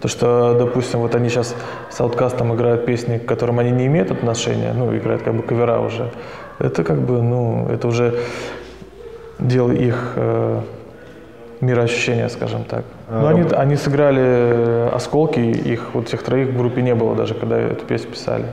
[0.00, 1.54] То, что, допустим, вот они сейчас
[1.90, 5.80] с ауткастом играют песни, к которым они не имеют отношения, ну, играют как бы кавера
[5.80, 6.10] уже.
[6.58, 8.18] Это как бы, ну, это уже
[9.38, 10.60] дело их э,
[11.62, 12.84] мироощущения, скажем так.
[13.10, 17.34] Но они, они сыграли э, осколки, их вот всех троих в группе не было даже,
[17.34, 18.44] когда эту песню писали.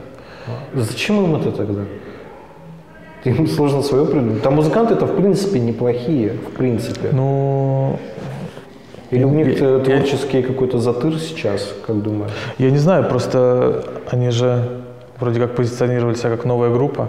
[0.74, 1.80] Зачем им это тогда?
[3.24, 4.42] Им сложно свое придумать.
[4.42, 7.08] Там музыканты это в принципе неплохие, в принципе.
[7.12, 7.98] Ну,
[9.10, 12.30] Или у них я- э, я- творческий какой-то затыр сейчас, как думаешь?
[12.58, 14.62] я не знаю, просто они же
[15.18, 17.08] вроде как позиционировали себя как новая группа.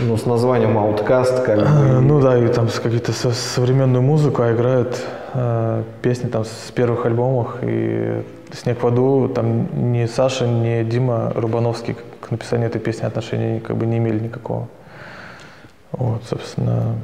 [0.00, 2.00] Ну, с названием Outcast, как бы.
[2.00, 5.00] Ну да, и там какие-то со- современную музыку, а играют
[5.34, 7.56] э, песни там с первых альбомов.
[7.62, 8.22] И
[8.52, 13.76] «Снег в аду» там ни Саша, ни Дима Рубановский к написанию этой песни отношения как
[13.76, 14.68] бы не имели никакого.
[15.92, 16.94] Вот, собственно,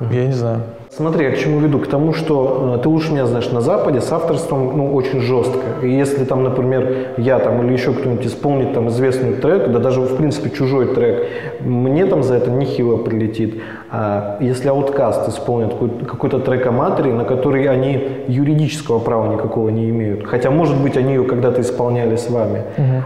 [0.00, 0.60] я не знаю.
[0.90, 1.78] Смотри, я к чему веду?
[1.78, 5.60] К тому, что э, ты лучше меня знаешь, на Западе с авторством ну, очень жестко.
[5.82, 10.00] И если там, например, я там или еще кто-нибудь исполнит там известный трек, да даже
[10.00, 11.28] в принципе чужой трек,
[11.60, 13.60] мне там за это нехило прилетит.
[13.90, 19.68] А если Outkast исполнит какой- какой-то трек о матери, на который они юридического права никакого
[19.68, 22.62] не имеют, хотя, может быть, они ее когда-то исполняли с вами,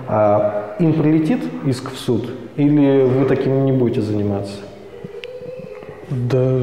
[0.09, 2.31] а им прилетит иск в суд?
[2.57, 4.55] Или вы таким не будете заниматься?
[6.13, 6.61] Да,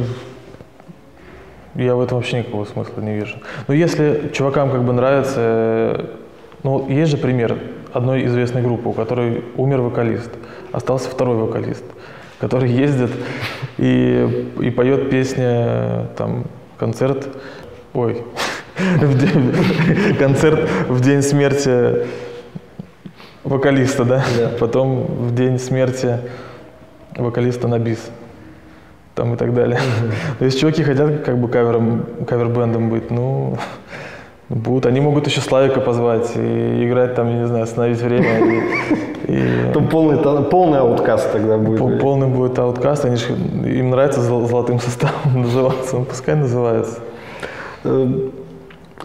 [1.74, 3.38] я в этом вообще никакого смысла не вижу.
[3.68, 6.06] Но если чувакам как бы нравится, э,
[6.62, 7.58] ну, есть же пример
[7.92, 10.30] одной известной группы, у которой умер вокалист,
[10.72, 11.84] остался второй вокалист,
[12.40, 13.10] который ездит
[13.80, 16.46] и, и поет песни, э, там,
[16.78, 17.28] концерт,
[17.94, 18.24] ой,
[20.20, 22.06] концерт в день смерти
[23.44, 24.06] вокалиста?
[24.06, 24.24] Да.
[24.60, 26.20] Потом в день смерти
[27.16, 28.12] вокалиста на бис
[29.20, 29.78] там и так далее.
[30.40, 33.58] То есть чуваки хотят как бы кавером, кавер-бендом быть, ну,
[34.50, 34.86] будут.
[34.86, 38.40] Они могут еще Славика позвать и играть там, я не знаю, остановить время.
[39.28, 41.80] И, и То полный, та- полный ауткаст тогда будет.
[41.80, 43.06] пол- полный будет ауткаст.
[43.06, 43.30] Они ж-
[43.66, 45.98] им нравится зол- золотым составом называться.
[45.98, 47.00] Ну, пускай называется.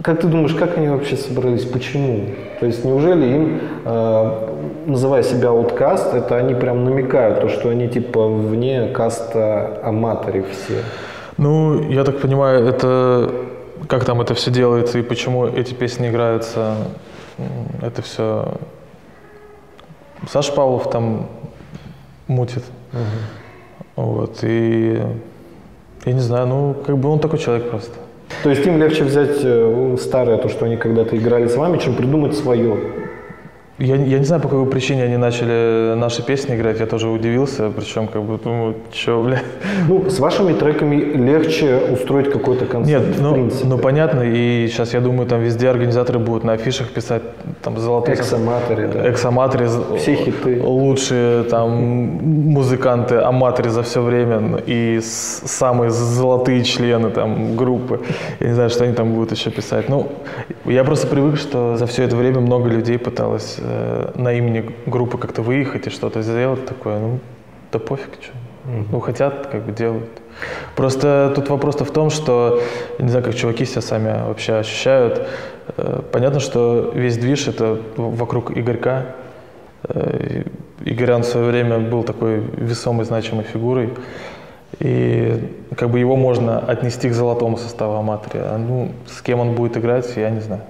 [0.02, 1.64] Как ты думаешь, как они вообще собрались?
[1.64, 2.26] Почему?
[2.58, 4.48] То есть неужели им, э,
[4.86, 10.82] называя себя ауткаст, это они прям намекают, то, что они типа вне каста аматоров все?
[11.36, 13.30] Ну, я так понимаю, это
[13.88, 16.74] как там это все делается и почему эти песни играются,
[17.82, 18.54] это все
[20.28, 21.28] Саша Павлов там
[22.26, 22.64] мутит.
[23.96, 25.00] Вот, и
[26.04, 27.94] я не знаю, ну, как бы он такой человек просто.
[28.42, 31.94] То есть им легче взять э, старое, то, что они когда-то играли с вами, чем
[31.94, 32.76] придумать свое.
[33.78, 37.70] Я, я не знаю, по какой причине они начали наши песни играть, я тоже удивился,
[37.76, 39.40] причем как бы думаю, что, бля.
[39.88, 43.66] Ну, с вашими треками легче устроить какой-то концерт, Нет, в ну, принципе.
[43.66, 47.22] ну понятно, и сейчас я думаю, там везде организаторы будут на афишах писать
[47.62, 49.08] там золотые Экс-аматоры, да.
[49.08, 49.68] Экс-аматоры,
[49.98, 50.62] Все хиты.
[50.62, 58.02] лучшие там музыканты, аматоры за все время и с- самые золотые члены там группы.
[58.38, 59.88] Я не знаю, что они там будут еще писать.
[59.88, 60.12] Ну,
[60.64, 65.18] я просто привык, что за все это время много людей пыталось э, на имени группы
[65.18, 66.98] как-то выехать и что-то сделать такое.
[66.98, 67.18] Ну,
[67.72, 68.32] да пофиг, что.
[68.90, 70.08] Ну, хотят, как бы делают.
[70.74, 72.60] Просто тут вопрос-то в том, что,
[72.98, 75.26] я не знаю, как чуваки себя сами вообще ощущают.
[75.76, 79.06] Э, Понятно, что весь движ это вокруг Игорька.
[79.88, 80.44] Э,
[80.84, 83.90] Игорян в свое время был такой весомой, значимой фигурой.
[84.80, 85.40] И
[85.76, 88.40] как бы его можно отнести к золотому составу Аматори.
[88.40, 90.62] А ну, с кем он будет играть, я не знаю.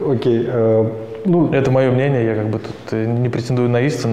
[0.00, 0.44] Окей.
[0.46, 0.90] э,
[1.24, 4.12] ну, Это мое мнение, я как бы тут э, не претендую на истину,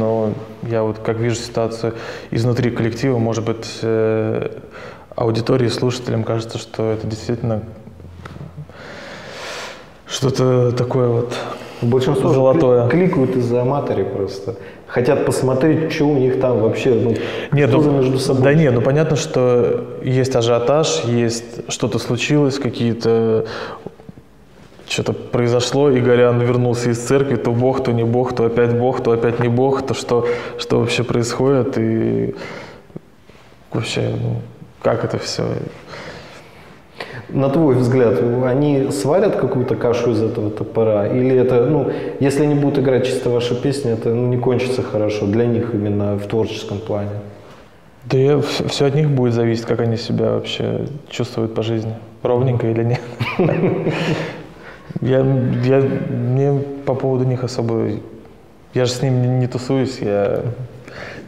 [0.63, 1.93] но я вот как вижу ситуацию
[2.31, 4.49] изнутри коллектива, может быть, э,
[5.15, 7.61] аудитории, слушателям кажется, что это действительно
[10.07, 11.33] что-то такое вот
[11.81, 12.87] Большинство Золотое.
[12.87, 14.55] кли- кликают из-за аматорей просто.
[14.87, 17.15] Хотят посмотреть, что у них там вообще, ну,
[17.53, 18.43] Нет, ну, между собой.
[18.43, 23.45] Да нет, ну понятно, что есть ажиотаж, есть что-то случилось, какие-то
[24.89, 29.11] что-то произошло, Игорян вернулся из церкви, то бог, то не бог, то опять бог, то
[29.11, 30.27] опять не бог, то что,
[30.57, 32.35] что вообще происходит и
[33.71, 34.41] вообще, ну,
[34.81, 35.43] как это все.
[37.29, 41.07] На твой взгляд, они сварят какую-то кашу из этого топора?
[41.07, 45.27] Или это, ну, если они будут играть чисто ваши песни, это ну, не кончится хорошо
[45.27, 47.11] для них именно в творческом плане?
[48.05, 51.93] Да все от них будет зависеть, как они себя вообще чувствуют по жизни.
[52.23, 53.01] Ровненько или нет.
[55.01, 55.19] Я,
[55.63, 55.79] я,
[56.09, 57.89] мне по поводу них особо...
[58.73, 60.43] Я же с ними не, не тусуюсь, я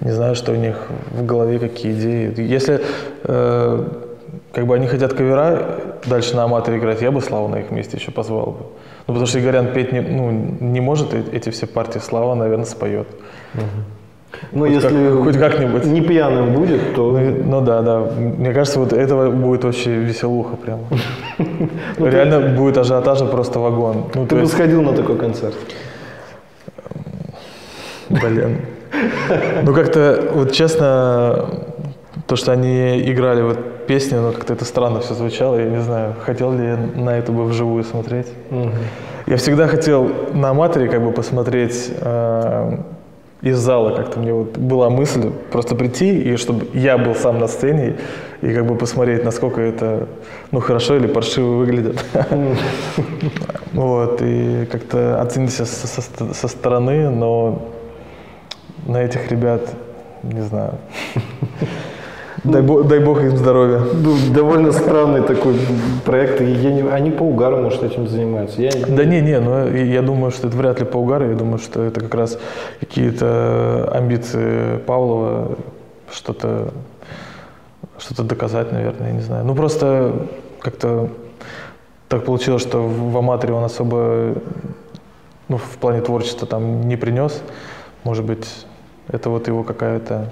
[0.02, 2.42] не знаю, что у них в голове, какие идеи.
[2.42, 2.82] Если
[3.24, 3.88] э,
[4.52, 7.98] как бы они хотят кавера дальше на аматоре играть, я бы Славу на их месте
[7.98, 8.66] еще позвал бы.
[9.08, 13.08] Ну, потому что Игорян петь не, ну, не может эти все партии, Слава, наверное, споет.
[14.52, 15.86] Ну, Хоть если как- хоть как-нибудь.
[15.86, 17.12] не пьяным будет, то...
[17.12, 18.00] Ну, ну да, да.
[18.18, 20.82] Мне кажется, вот этого будет вообще веселуха прямо.
[22.12, 24.06] Реально будет ажиотажа просто вагон.
[24.16, 25.56] Ну, Ты бы сходил на такой концерт.
[28.10, 28.58] блин.
[29.64, 31.46] Ну, как-то, вот честно,
[32.28, 35.56] то, что они играли вот песни, ну, как-то это странно все звучало.
[35.60, 38.28] Я не знаю, хотел ли я на это бы вживую смотреть.
[39.28, 42.78] Я всегда хотел на аматоре как бы посмотреть э,
[43.42, 47.48] из зала как-то мне вот была мысль просто прийти и чтобы я был сам на
[47.48, 47.98] сцене
[48.42, 50.08] и как бы посмотреть, насколько это
[50.52, 52.04] ну хорошо или паршиво выглядит.
[53.74, 57.70] Вот, и как-то оценить со, стороны, но
[58.86, 59.62] на этих ребят,
[60.24, 60.74] не знаю.
[62.44, 63.80] Дай, бо- дай бог им здоровья.
[63.94, 65.56] Ну, довольно странный такой
[66.06, 66.42] проект.
[66.42, 68.62] я не- Они по угару, может, этим занимаются.
[68.62, 71.30] Я Да не, не, но я думаю, что это вряд ли по угару.
[71.30, 72.40] Я думаю, что это как раз
[72.80, 75.58] какие-то амбиции Павлова,
[76.12, 76.70] что-то
[77.98, 79.46] что-то доказать, наверное, я не знаю.
[79.46, 80.12] Ну просто
[80.60, 81.10] как-то
[82.08, 84.34] так получилось, что в Аматоре он особо
[85.48, 87.42] ну, в плане творчества там не принес.
[88.04, 88.48] Может быть,
[89.10, 90.32] это вот его какая-то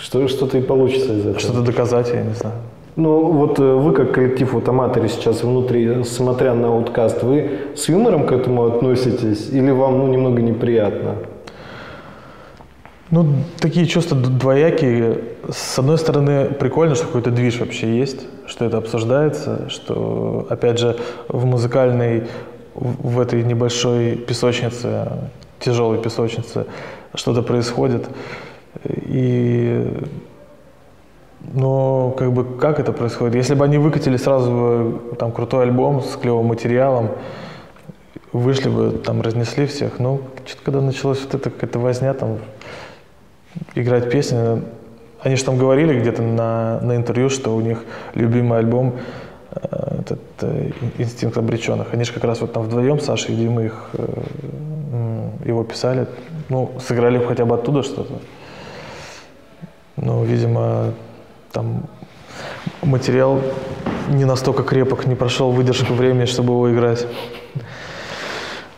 [0.00, 1.38] Что, что-то и получится из этого.
[1.38, 2.56] что-то доказать, я не знаю.
[2.96, 7.88] Ну, вот э, вы как коллектив вот аматоры сейчас внутри, смотря на ауткаст, вы с
[7.88, 11.16] юмором к этому относитесь или вам ну, немного неприятно?
[13.10, 13.26] Ну,
[13.58, 15.18] такие чувства двоякие.
[15.50, 20.96] С одной стороны, прикольно, что какой-то движ вообще есть, что это обсуждается, что, опять же,
[21.28, 22.28] в музыкальной,
[22.74, 25.08] в этой небольшой песочнице,
[25.58, 26.66] тяжелой песочнице,
[27.14, 28.08] что-то происходит.
[28.84, 30.06] И
[31.52, 33.34] но как бы как это происходит?
[33.34, 37.10] Если бы они выкатили сразу там крутой альбом с клевым материалом,
[38.32, 39.98] вышли бы, там разнесли всех.
[39.98, 42.38] Ну, что-то когда началась вот эта какая-то возня, там
[43.74, 44.62] играть песни,
[45.20, 48.94] они же там говорили где-то на, на интервью, что у них любимый альбом
[49.50, 51.92] э, этот э, «Инстинкт обреченных».
[51.92, 56.06] Они же как раз вот там вдвоем, Саша и Дима, их, э, его писали.
[56.48, 58.14] Ну, сыграли хотя бы оттуда что-то.
[60.02, 60.94] Ну, видимо,
[61.52, 61.84] там
[62.82, 63.40] материал
[64.08, 67.06] не настолько крепок, не прошел выдержку времени, чтобы его играть.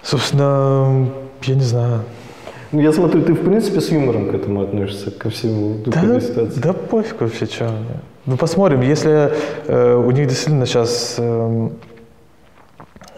[0.03, 1.09] Собственно,
[1.43, 2.03] я не знаю.
[2.73, 6.03] Ну, я смотрю, ты в принципе с юмором к этому относишься, ко всему, к Да,
[6.03, 6.61] этой ситуации.
[6.61, 7.70] да пофиг вообще, что.
[8.27, 8.81] Ну, посмотрим.
[8.81, 9.33] Если
[9.66, 11.20] э, у них действительно сейчас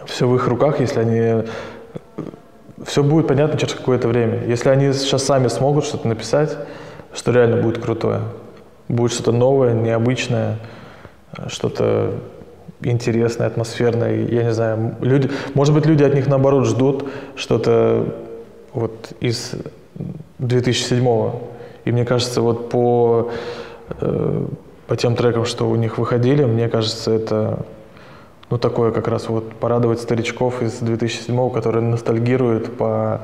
[0.07, 1.45] все в их руках, если они...
[2.85, 4.45] Все будет понятно через какое-то время.
[4.47, 6.57] Если они сейчас сами смогут что-то написать,
[7.15, 8.21] что реально будет крутое.
[8.89, 10.59] Будет что-то новое, необычное,
[11.49, 12.15] что-то
[12.83, 14.27] интересное, атмосферное.
[14.27, 18.15] Я не знаю, люди, может быть, люди от них наоборот ждут что-то
[18.73, 19.55] вот из
[20.41, 21.43] 2007-го.
[21.85, 23.31] И мне кажется, вот по,
[24.01, 24.47] э,
[24.87, 27.65] по тем трекам, что у них выходили, мне кажется, это
[28.51, 33.21] ну, такое как раз вот порадовать старичков из 2007-го, которые ностальгируют по,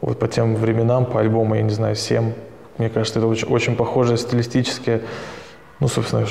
[0.00, 2.32] вот по тем временам, по альбому, я не знаю, 7.
[2.78, 5.00] Мне кажется, это очень, очень похоже стилистически.
[5.80, 6.26] Ну, собственно,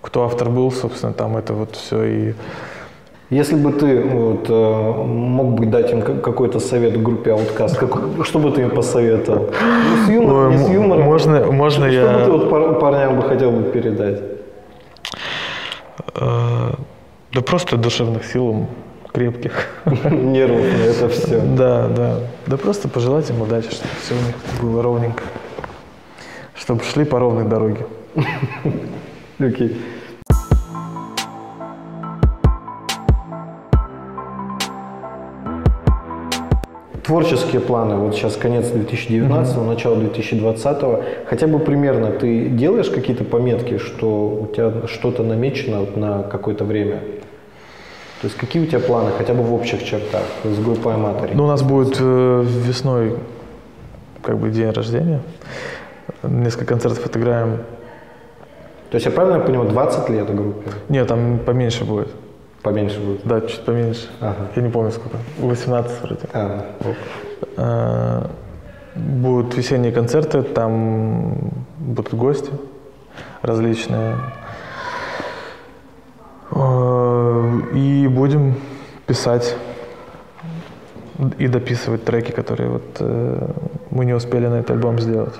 [0.00, 2.34] кто автор был, собственно, там это вот все и...
[3.30, 4.52] Если бы ты вот, э,
[5.02, 9.50] мог бы дать им как- какой-то совет группе Outkast, как, что бы ты им посоветовал?
[9.60, 11.02] Ну, с юмором, не с юмором.
[11.04, 14.20] можно- можно что, я- Что бы ты вот пар- парням бы хотел бы передать?
[16.14, 16.70] э,
[17.32, 18.66] да просто душевных сил
[19.12, 19.68] крепких.
[20.04, 21.40] Нервов на это все.
[21.40, 22.18] Да, да.
[22.46, 25.22] Да просто пожелать им удачи, чтобы все у них было ровненько.
[26.54, 27.86] Чтобы шли по ровной дороге.
[29.38, 29.76] Окей.
[37.04, 43.76] Творческие планы, вот сейчас конец 2019, начало 2020, хотя бы примерно ты делаешь какие-то пометки,
[43.76, 47.00] что у тебя что-то намечено вот на какое-то время?
[48.22, 51.34] То есть какие у тебя планы, хотя бы в общих чертах, с группой Аматори?
[51.34, 53.16] Ну, у нас будет э, весной
[54.22, 55.20] как бы день рождения.
[56.28, 57.58] Несколько концертов отыграем.
[58.90, 60.70] То есть я правильно понимаю, 20 лет группе?
[60.88, 62.08] Нет, там поменьше будет.
[62.62, 63.20] Поменьше будет.
[63.24, 64.08] Да, чуть поменьше.
[64.20, 64.48] Ага.
[64.56, 65.18] Я не помню сколько.
[65.38, 66.20] 18 вроде.
[66.32, 66.64] А.
[67.56, 68.26] Э,
[68.96, 72.52] Будут весенние концерты, там будут гости
[73.42, 74.16] различные.
[76.52, 78.54] Э, И будем
[79.06, 79.56] писать
[81.38, 83.48] и дописывать треки, которые вот э,
[83.90, 85.34] мы не успели на этот альбом сделать.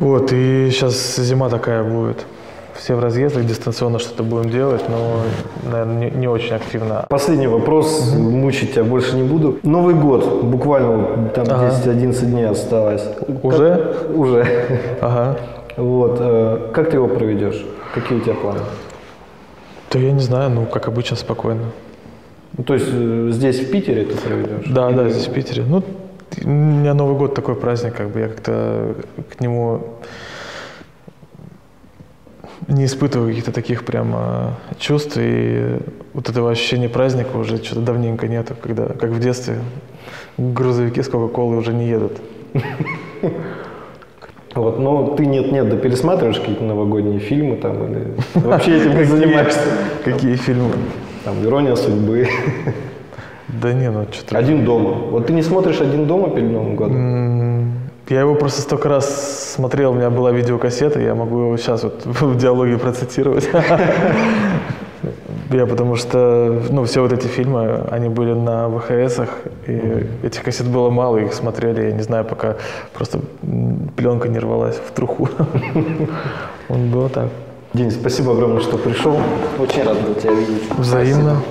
[0.00, 2.24] Вот, и сейчас зима такая будет.
[2.74, 5.20] все в разъездах, дистанционно что-то будем делать, но,
[5.70, 7.04] наверное, не, не очень активно.
[7.10, 9.58] Последний вопрос, мучить тебя больше не буду.
[9.62, 11.68] Новый год, буквально там Ага.
[11.84, 13.02] 10-11 дней осталось.
[13.42, 13.68] Уже?
[14.08, 14.46] Как- Уже.
[15.02, 15.36] Ага.
[15.76, 16.16] Вот.
[16.20, 17.62] э, Как ты его проведешь?
[17.94, 18.60] Какие у тебя планы?
[19.92, 21.64] Да я не знаю, ну, как обычно, спокойно.
[22.56, 24.66] Ну, то есть э, здесь, в Питере, ты проведешь?
[24.72, 25.64] Да, да, здесь в Питере.
[25.68, 25.82] Ну,
[26.42, 28.94] у меня Новый год такой праздник, как бы я как-то
[29.30, 29.82] к нему
[32.68, 35.78] не испытываю каких-то таких прям а, чувств, и
[36.14, 39.58] вот этого ощущения праздника уже что-то давненько нету, когда, как в детстве,
[40.38, 42.18] грузовики с Кока-Колой уже не едут.
[44.54, 49.60] Вот, но ты нет-нет, да пересматриваешь какие-то новогодние фильмы там или вообще этим как занимаешься?
[50.04, 50.72] Какие фильмы?
[51.24, 52.26] Там «Ирония судьбы»,
[53.62, 54.38] Да не, ну что-то...
[54.38, 54.90] «Один дома».
[55.10, 57.72] Вот ты не смотришь «Один дома» перед Новым годом?
[58.08, 62.02] Я его просто столько раз смотрел, у меня была видеокассета, я могу его сейчас вот
[62.04, 63.48] в диалоге процитировать.
[65.52, 69.30] Я потому что, ну, все вот эти фильмы, они были на ВХСах,
[69.66, 72.56] и этих кассет было мало, их смотрели, я не знаю, пока
[72.94, 73.18] просто
[73.96, 75.28] пленка не рвалась в труху.
[76.68, 77.30] Он был так.
[77.74, 79.18] Денис, спасибо огромное, что пришел.
[79.58, 80.70] Очень рад был тебя видеть.
[80.78, 81.42] Взаимно.